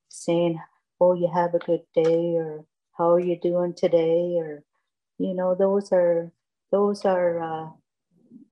saying 0.09 0.59
oh, 1.01 1.15
you 1.15 1.31
have 1.33 1.55
a 1.55 1.59
good 1.59 1.83
day, 1.95 2.35
or 2.35 2.65
how 2.97 3.13
are 3.13 3.21
you 3.21 3.39
doing 3.41 3.75
today, 3.75 4.35
or 4.37 4.65
you 5.19 5.35
know, 5.35 5.55
those 5.55 5.93
are 5.93 6.33
those 6.71 7.05
are 7.05 7.43
uh, 7.43 7.71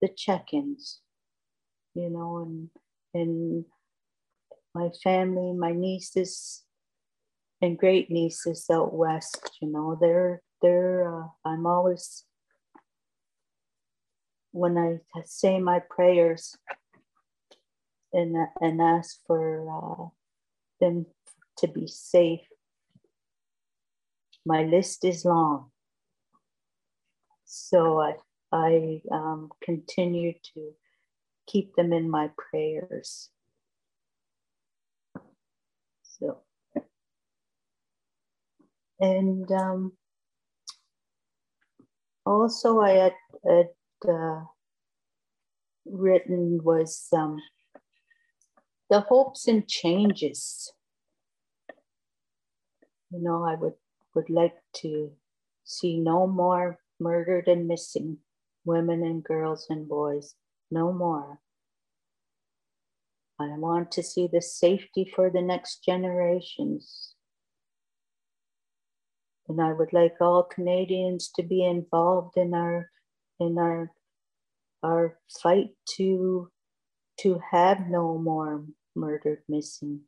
the 0.01 0.09
check-ins, 0.09 1.01
you 1.95 2.11
know, 2.11 2.39
and 2.39 2.71
and 3.15 3.65
my 4.75 4.91
family, 5.03 5.53
my 5.53 5.73
nieces 5.73 6.63
and 7.63 7.79
great 7.79 8.11
nieces 8.11 8.67
out 8.71 8.93
west, 8.93 9.51
you 9.61 9.69
know, 9.71 9.97
they're 10.01 10.43
they're 10.63 11.23
uh, 11.23 11.27
I'm 11.45 11.67
always 11.67 12.25
when 14.53 14.79
I 14.79 15.01
say 15.25 15.59
my 15.59 15.81
prayers 15.81 16.57
and 18.13 18.37
and 18.61 18.81
ask 18.81 19.21
for 19.27 19.69
uh, 19.71 20.09
them 20.81 21.07
to 21.59 21.69
be 21.69 21.87
safe. 21.87 22.47
My 24.45 24.63
list 24.65 25.05
is 25.05 25.25
long. 25.25 25.71
So 27.45 28.01
I, 28.01 28.15
I 28.53 29.01
um, 29.11 29.51
continue 29.63 30.35
to 30.55 30.73
keep 31.47 31.75
them 31.77 31.93
in 31.93 32.11
my 32.11 32.31
prayers. 32.37 33.31
So, 36.03 36.43
and 39.01 39.51
um, 39.53 39.93
also 42.25 42.81
I 42.81 42.91
had, 42.91 43.15
had 43.47 43.69
uh, 44.09 44.41
written 45.85 46.61
was 46.63 47.07
um, 47.13 47.39
the 48.91 49.01
hopes 49.01 49.47
and 49.49 49.67
changes. 49.69 50.73
You 53.11 53.23
know, 53.23 53.45
I 53.45 53.55
would 53.55 53.75
would 54.15 54.31
like 54.31 54.57
to 54.77 55.13
see 55.65 55.99
no 55.99 56.27
more 56.27 56.79
murdered 56.99 57.49
and 57.49 57.69
missing 57.69 58.19
women 58.65 59.03
and 59.03 59.23
girls 59.23 59.67
and 59.69 59.89
boys, 59.89 60.35
no 60.71 60.93
more. 60.93 61.41
I 63.39 63.49
want 63.49 63.93
to 63.93 64.03
see 64.03 64.27
the 64.27 64.41
safety 64.41 65.11
for 65.15 65.31
the 65.31 65.43
next 65.43 65.85
generations. 65.85 67.15
And 69.49 69.61
I 69.61 69.73
would 69.73 69.93
like 69.93 70.17
all 70.21 70.43
Canadians 70.43 71.31
to 71.37 71.43
be 71.43 71.65
involved 71.65 72.37
in 72.37 72.55
our 72.55 72.91
in 73.39 73.59
our 73.59 73.93
our 74.83 75.19
fight 75.43 75.71
to 75.97 76.51
to 77.21 77.41
have 77.53 77.89
no 77.89 78.19
more 78.19 78.65
murdered, 78.95 79.43
missing 79.49 80.01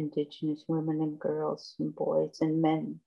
Indigenous 0.00 0.64
women 0.68 1.00
and 1.00 1.18
girls 1.18 1.74
and 1.78 1.94
boys 1.94 2.38
and 2.40 2.60
men. 2.62 3.00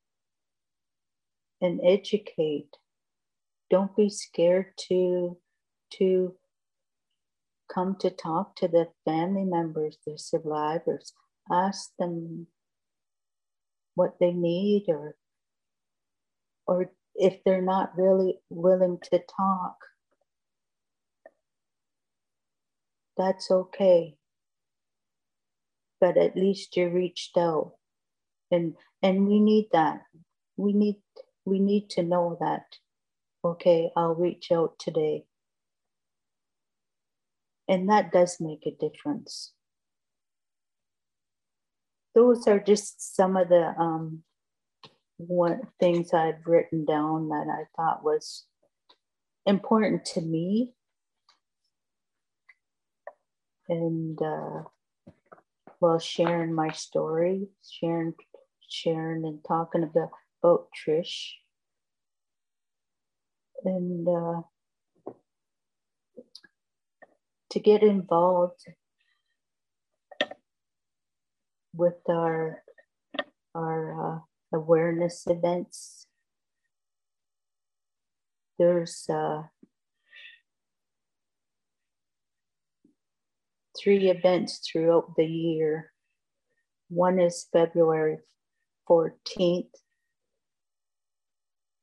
And 1.61 1.79
educate. 1.83 2.77
Don't 3.69 3.95
be 3.95 4.09
scared 4.09 4.67
to 4.89 5.37
to 5.97 6.35
come 7.73 7.95
to 7.99 8.09
talk 8.09 8.55
to 8.57 8.67
the 8.67 8.87
family 9.05 9.45
members, 9.45 9.97
the 10.05 10.17
survivors. 10.17 11.13
Ask 11.51 11.91
them 11.97 12.47
what 13.95 14.15
they 14.19 14.31
need 14.31 14.85
or 14.87 15.15
or 16.67 16.91
if 17.15 17.43
they're 17.43 17.61
not 17.61 17.97
really 17.97 18.39
willing 18.49 18.99
to 19.11 19.19
talk 19.19 19.75
that's 23.17 23.51
okay. 23.51 24.15
But 26.03 26.17
at 26.17 26.35
least 26.35 26.75
you 26.75 26.89
reached 26.89 27.37
out. 27.37 27.75
And 28.51 28.75
and 29.01 29.25
we 29.25 29.39
need 29.39 29.69
that. 29.71 30.01
We 30.57 30.73
need 30.73 30.97
we 31.45 31.59
need 31.59 31.89
to 31.91 32.03
know 32.03 32.37
that. 32.41 32.65
Okay, 33.45 33.89
I'll 33.95 34.13
reach 34.13 34.51
out 34.51 34.77
today. 34.79 35.23
And 37.69 37.87
that 37.87 38.11
does 38.11 38.41
make 38.41 38.65
a 38.65 38.71
difference. 38.71 39.53
Those 42.13 42.49
are 42.49 42.59
just 42.59 43.15
some 43.15 43.37
of 43.37 43.47
the 43.47 43.73
um, 43.79 44.23
one 45.15 45.61
things 45.79 46.13
I've 46.13 46.45
written 46.45 46.83
down 46.83 47.29
that 47.29 47.47
I 47.47 47.63
thought 47.77 48.03
was 48.03 48.43
important 49.45 50.03
to 50.15 50.21
me 50.21 50.73
and 53.69 54.21
uh, 54.21 54.63
well, 55.83 55.99
sharing 55.99 56.53
my 56.55 56.71
story, 56.71 57.49
sharing, 57.69 58.13
sharing, 58.69 59.25
and 59.25 59.43
talking 59.45 59.83
about, 59.83 60.11
about 60.41 60.67
Trish, 60.71 61.33
and 63.65 64.07
uh, 64.07 64.43
to 67.49 67.59
get 67.59 67.83
involved 67.83 68.63
with 71.75 71.99
our 72.09 72.63
our 73.53 74.15
uh, 74.15 74.19
awareness 74.55 75.25
events. 75.27 76.07
There's 78.57 79.05
uh, 79.09 79.41
three 83.83 84.09
events 84.09 84.59
throughout 84.59 85.15
the 85.17 85.25
year. 85.25 85.91
One 86.89 87.19
is 87.19 87.47
February 87.51 88.19
14th, 88.89 89.73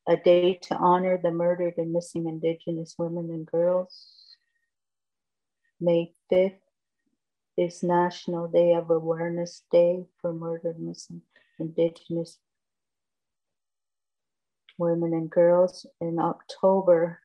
a 0.08 0.16
day 0.16 0.58
to 0.62 0.76
honor 0.76 1.18
the 1.22 1.30
murdered 1.30 1.74
and 1.76 1.92
missing 1.92 2.26
Indigenous 2.26 2.94
women 2.98 3.30
and 3.30 3.44
girls. 3.44 4.36
May 5.80 6.14
5th 6.32 6.60
is 7.56 7.82
National 7.82 8.48
Day 8.48 8.74
of 8.74 8.90
Awareness 8.90 9.62
Day 9.70 10.04
for 10.20 10.32
murdered 10.32 10.76
and 10.76 10.88
missing 10.88 11.22
Indigenous 11.58 12.38
women 14.78 15.12
and 15.12 15.30
girls. 15.30 15.84
In 16.00 16.18
October 16.18 17.20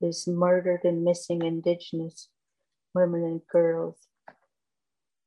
is 0.00 0.28
Murdered 0.28 0.84
and 0.84 1.02
Missing 1.02 1.42
Indigenous 1.42 2.28
women 2.96 3.22
and 3.24 3.40
girls. 3.52 3.96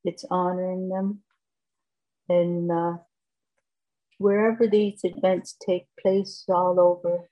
It's 0.04 0.26
honoring 0.32 0.90
them. 0.90 1.20
And 2.28 2.72
uh, 2.72 2.94
wherever 4.18 4.68
these 4.68 5.02
events 5.04 5.56
take 5.64 5.86
place 6.02 6.46
all 6.50 6.80
over 6.80 7.30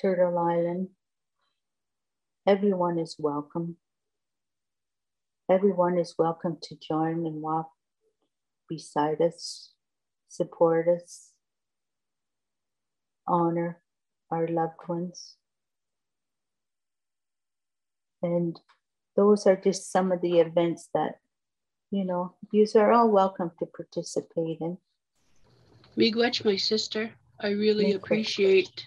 Turtle 0.00 0.36
Island, 0.36 0.88
everyone 2.46 2.98
is 2.98 3.14
welcome. 3.20 3.76
Everyone 5.48 5.96
is 5.96 6.16
welcome 6.18 6.58
to 6.64 6.76
join 6.76 7.24
and 7.24 7.40
walk 7.40 7.70
beside 8.68 9.20
us, 9.20 9.74
support 10.28 10.88
us, 10.88 11.30
honor 13.28 13.80
our 14.32 14.48
loved 14.48 14.88
ones. 14.88 15.36
And 18.22 18.58
those 19.16 19.46
are 19.46 19.56
just 19.56 19.90
some 19.90 20.12
of 20.12 20.20
the 20.20 20.40
events 20.40 20.88
that, 20.94 21.18
you 21.90 22.04
know, 22.04 22.34
you 22.52 22.66
are 22.74 22.92
all 22.92 23.10
welcome 23.10 23.50
to 23.58 23.66
participate 23.66 24.58
in. 24.60 24.78
Miigwech, 25.96 26.44
my 26.44 26.56
sister, 26.56 27.10
I 27.40 27.48
really 27.48 27.92
Miigwech. 27.92 27.96
appreciate 27.96 28.86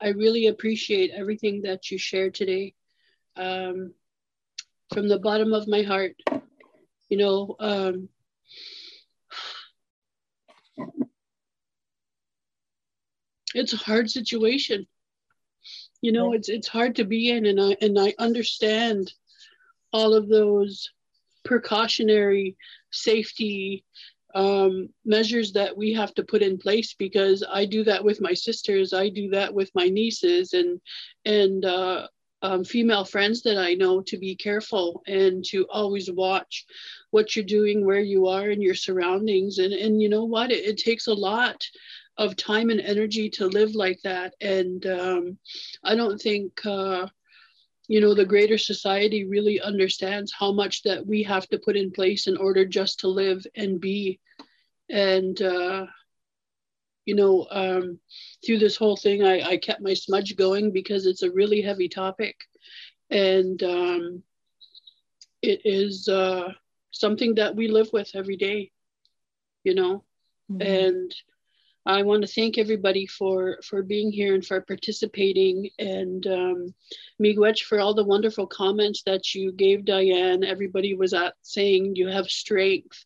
I 0.00 0.08
really 0.08 0.48
appreciate 0.48 1.12
everything 1.14 1.62
that 1.62 1.92
you 1.92 1.96
shared 1.96 2.34
today. 2.34 2.74
Um, 3.36 3.94
from 4.92 5.08
the 5.08 5.20
bottom 5.20 5.54
of 5.54 5.68
my 5.68 5.82
heart, 5.82 6.16
you 7.08 7.16
know, 7.16 7.54
um, 7.60 8.08
it's 13.54 13.72
a 13.72 13.76
hard 13.76 14.10
situation 14.10 14.86
you 16.02 16.12
know 16.12 16.34
it's 16.34 16.50
it's 16.50 16.68
hard 16.68 16.96
to 16.96 17.04
be 17.04 17.30
in 17.30 17.46
and 17.46 17.60
i 17.60 17.74
and 17.80 17.98
i 17.98 18.12
understand 18.18 19.12
all 19.92 20.14
of 20.14 20.28
those 20.28 20.90
precautionary 21.44 22.56
safety 22.90 23.84
um, 24.34 24.88
measures 25.04 25.52
that 25.52 25.76
we 25.76 25.92
have 25.92 26.14
to 26.14 26.24
put 26.24 26.42
in 26.42 26.56
place 26.56 26.94
because 26.94 27.44
I 27.50 27.66
do 27.66 27.84
that 27.84 28.02
with 28.02 28.20
my 28.20 28.32
sisters, 28.32 28.92
I 28.92 29.08
do 29.08 29.28
that 29.30 29.52
with 29.52 29.70
my 29.74 29.88
nieces 29.88 30.54
and 30.54 30.80
and 31.24 31.64
uh, 31.64 32.06
um, 32.40 32.64
female 32.64 33.04
friends 33.04 33.42
that 33.42 33.58
I 33.58 33.74
know 33.74 34.00
to 34.02 34.16
be 34.16 34.34
careful 34.34 35.02
and 35.06 35.44
to 35.46 35.66
always 35.70 36.10
watch 36.10 36.64
what 37.10 37.36
you're 37.36 37.44
doing, 37.44 37.84
where 37.84 38.00
you 38.00 38.26
are, 38.26 38.48
and 38.48 38.62
your 38.62 38.74
surroundings, 38.74 39.58
and 39.58 39.72
and 39.72 40.00
you 40.00 40.08
know 40.08 40.24
what, 40.24 40.50
it, 40.50 40.64
it 40.64 40.78
takes 40.78 41.06
a 41.06 41.14
lot 41.14 41.62
of 42.18 42.36
time 42.36 42.70
and 42.70 42.80
energy 42.80 43.30
to 43.30 43.46
live 43.46 43.74
like 43.74 44.00
that. 44.04 44.34
And 44.40 44.84
um, 44.86 45.38
I 45.82 45.94
don't 45.94 46.20
think, 46.20 46.64
uh, 46.64 47.06
you 47.88 48.00
know, 48.00 48.14
the 48.14 48.24
greater 48.24 48.58
society 48.58 49.24
really 49.24 49.60
understands 49.60 50.32
how 50.32 50.52
much 50.52 50.82
that 50.82 51.06
we 51.06 51.22
have 51.24 51.48
to 51.48 51.58
put 51.58 51.76
in 51.76 51.90
place 51.90 52.26
in 52.26 52.36
order 52.36 52.64
just 52.64 53.00
to 53.00 53.08
live 53.08 53.44
and 53.56 53.80
be. 53.80 54.20
And, 54.90 55.40
uh, 55.40 55.86
you 57.06 57.14
know, 57.14 57.46
um, 57.50 57.98
through 58.44 58.58
this 58.58 58.76
whole 58.76 58.96
thing, 58.96 59.24
I, 59.24 59.40
I 59.42 59.56
kept 59.56 59.82
my 59.82 59.94
smudge 59.94 60.36
going 60.36 60.70
because 60.70 61.06
it's 61.06 61.22
a 61.22 61.32
really 61.32 61.60
heavy 61.60 61.88
topic. 61.88 62.36
And 63.10 63.62
um, 63.62 64.22
it 65.42 65.62
is 65.64 66.08
uh, 66.08 66.52
something 66.92 67.34
that 67.34 67.56
we 67.56 67.68
live 67.68 67.88
with 67.92 68.10
every 68.14 68.36
day, 68.36 68.70
you 69.64 69.74
know. 69.74 70.04
Mm-hmm. 70.50 70.62
And 70.62 71.14
I 71.84 72.02
want 72.02 72.22
to 72.22 72.32
thank 72.32 72.58
everybody 72.58 73.06
for 73.06 73.58
for 73.64 73.82
being 73.82 74.12
here 74.12 74.34
and 74.34 74.46
for 74.46 74.60
participating, 74.60 75.70
and 75.78 76.26
um, 76.26 76.74
Miigwech 77.20 77.62
for 77.62 77.80
all 77.80 77.94
the 77.94 78.04
wonderful 78.04 78.46
comments 78.46 79.02
that 79.06 79.34
you 79.34 79.52
gave 79.52 79.84
Diane. 79.84 80.44
Everybody 80.44 80.94
was 80.94 81.12
at 81.12 81.34
saying 81.42 81.96
you 81.96 82.08
have 82.08 82.26
strength, 82.26 83.04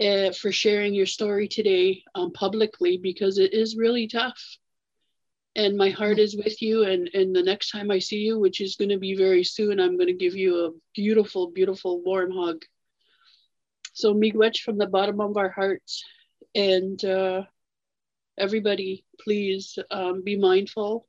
uh, 0.00 0.30
for 0.32 0.52
sharing 0.52 0.94
your 0.94 1.06
story 1.06 1.48
today 1.48 2.02
um, 2.14 2.32
publicly 2.32 2.98
because 2.98 3.38
it 3.38 3.54
is 3.54 3.76
really 3.76 4.06
tough. 4.06 4.58
And 5.54 5.76
my 5.76 5.88
heart 5.88 6.18
is 6.18 6.36
with 6.36 6.60
you. 6.60 6.84
And, 6.84 7.08
and 7.14 7.34
the 7.34 7.42
next 7.42 7.70
time 7.70 7.90
I 7.90 7.98
see 7.98 8.18
you, 8.18 8.38
which 8.38 8.60
is 8.60 8.76
going 8.76 8.90
to 8.90 8.98
be 8.98 9.16
very 9.16 9.42
soon, 9.42 9.80
I'm 9.80 9.96
going 9.96 10.08
to 10.08 10.12
give 10.12 10.36
you 10.36 10.66
a 10.66 10.70
beautiful, 10.94 11.50
beautiful, 11.50 12.02
warm 12.02 12.30
hug. 12.30 12.62
So, 13.94 14.12
miigwech 14.12 14.58
from 14.58 14.76
the 14.76 14.86
bottom 14.86 15.18
of 15.22 15.38
our 15.38 15.48
hearts. 15.48 16.04
And 16.54 17.02
uh, 17.02 17.44
everybody, 18.38 19.04
please 19.20 19.78
um, 19.90 20.22
be 20.22 20.36
mindful. 20.36 21.06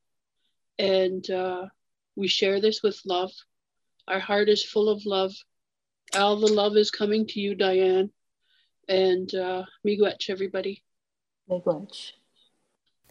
And 0.80 1.28
uh, 1.30 1.68
we 2.16 2.28
share 2.28 2.62
this 2.62 2.82
with 2.84 3.00
love. 3.06 3.32
Our 4.08 4.20
heart 4.20 4.50
is 4.50 4.64
full 4.64 4.90
of 4.90 5.06
love. 5.06 5.34
All 6.16 6.40
the 6.40 6.52
love 6.52 6.78
is 6.78 6.92
coming 6.92 7.28
to 7.28 7.40
you, 7.40 7.56
Diane 7.56 8.12
and 8.88 9.34
uh, 9.36 9.64
miigwech, 9.86 10.30
everybody. 10.30 10.84
Miigwech. 11.50 12.14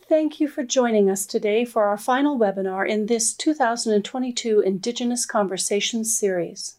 Thank 0.09 0.41
you 0.41 0.49
for 0.49 0.63
joining 0.63 1.11
us 1.11 1.27
today 1.27 1.65
for 1.65 1.85
our 1.85 1.99
final 1.99 2.39
webinar 2.39 2.89
in 2.89 3.07
this 3.07 3.35
2022 3.35 4.61
Indigenous 4.61 5.27
Conversations 5.27 6.17
series. 6.17 6.77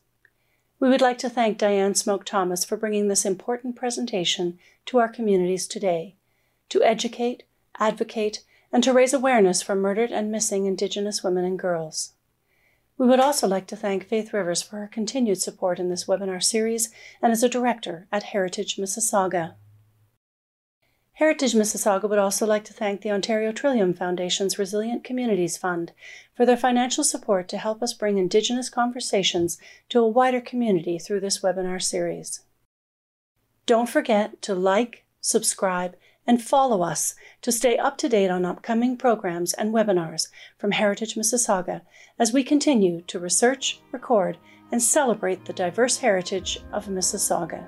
We 0.80 0.90
would 0.90 1.02
like 1.02 1.18
to 1.20 1.30
thank 1.30 1.58
Diane 1.58 1.96
Smoke 1.96 2.24
Thomas 2.24 2.64
for 2.64 2.78
bringing 2.78 3.08
this 3.08 3.26
important 3.26 3.76
presentation 3.76 4.58
to 4.86 5.00
our 5.00 5.10
communities 5.10 5.68
today 5.68 6.16
to 6.70 6.84
educate, 6.84 7.44
advocate, 7.80 8.44
and 8.72 8.84
to 8.84 8.94
raise 8.94 9.14
awareness 9.14 9.62
for 9.62 9.76
murdered 9.76 10.12
and 10.12 10.32
missing 10.32 10.66
Indigenous 10.66 11.24
women 11.24 11.46
and 11.46 11.58
girls. 11.58 12.14
We 12.98 13.06
would 13.06 13.20
also 13.20 13.48
like 13.48 13.68
to 13.68 13.76
thank 13.76 14.08
Faith 14.08 14.34
Rivers 14.34 14.62
for 14.64 14.78
her 14.78 14.88
continued 14.88 15.40
support 15.40 15.80
in 15.80 15.90
this 15.90 16.06
webinar 16.06 16.44
series 16.44 16.92
and 17.22 17.32
as 17.32 17.44
a 17.44 17.50
director 17.50 18.08
at 18.12 18.24
Heritage 18.24 18.78
Mississauga. 18.78 19.54
Heritage 21.14 21.54
Mississauga 21.54 22.08
would 22.08 22.20
also 22.20 22.46
like 22.46 22.64
to 22.66 22.74
thank 22.74 23.02
the 23.02 23.10
Ontario 23.12 23.52
Trillium 23.52 23.94
Foundation's 23.94 24.60
Resilient 24.60 25.04
Communities 25.04 25.58
Fund 25.58 25.92
for 26.36 26.46
their 26.46 26.58
financial 26.58 27.04
support 27.04 27.48
to 27.50 27.58
help 27.58 27.82
us 27.82 27.94
bring 27.94 28.18
Indigenous 28.18 28.70
conversations 28.70 29.58
to 29.90 30.00
a 30.00 30.08
wider 30.08 30.42
community 30.42 31.00
through 31.00 31.20
this 31.20 31.42
webinar 31.42 31.82
series. 31.82 32.42
Don't 33.66 33.90
forget 33.90 34.42
to 34.44 34.54
like, 34.54 35.06
subscribe, 35.20 35.96
and 36.28 36.44
follow 36.44 36.82
us 36.84 37.16
to 37.42 37.52
stay 37.52 37.78
up 37.78 37.98
to 37.98 38.10
date 38.10 38.30
on 38.30 38.46
upcoming 38.46 38.98
programs 38.98 39.54
and 39.54 39.74
webinars 39.74 40.28
from 40.58 40.72
Heritage 40.72 41.16
Mississauga 41.16 41.82
as 42.20 42.34
we 42.34 42.44
continue 42.44 43.02
to 43.08 43.18
research, 43.18 43.80
record, 43.92 44.38
and 44.72 44.84
celebrate 44.84 45.46
the 45.46 45.54
diverse 45.54 45.98
heritage 45.98 46.60
of 46.74 46.88
Mississauga. 46.88 47.66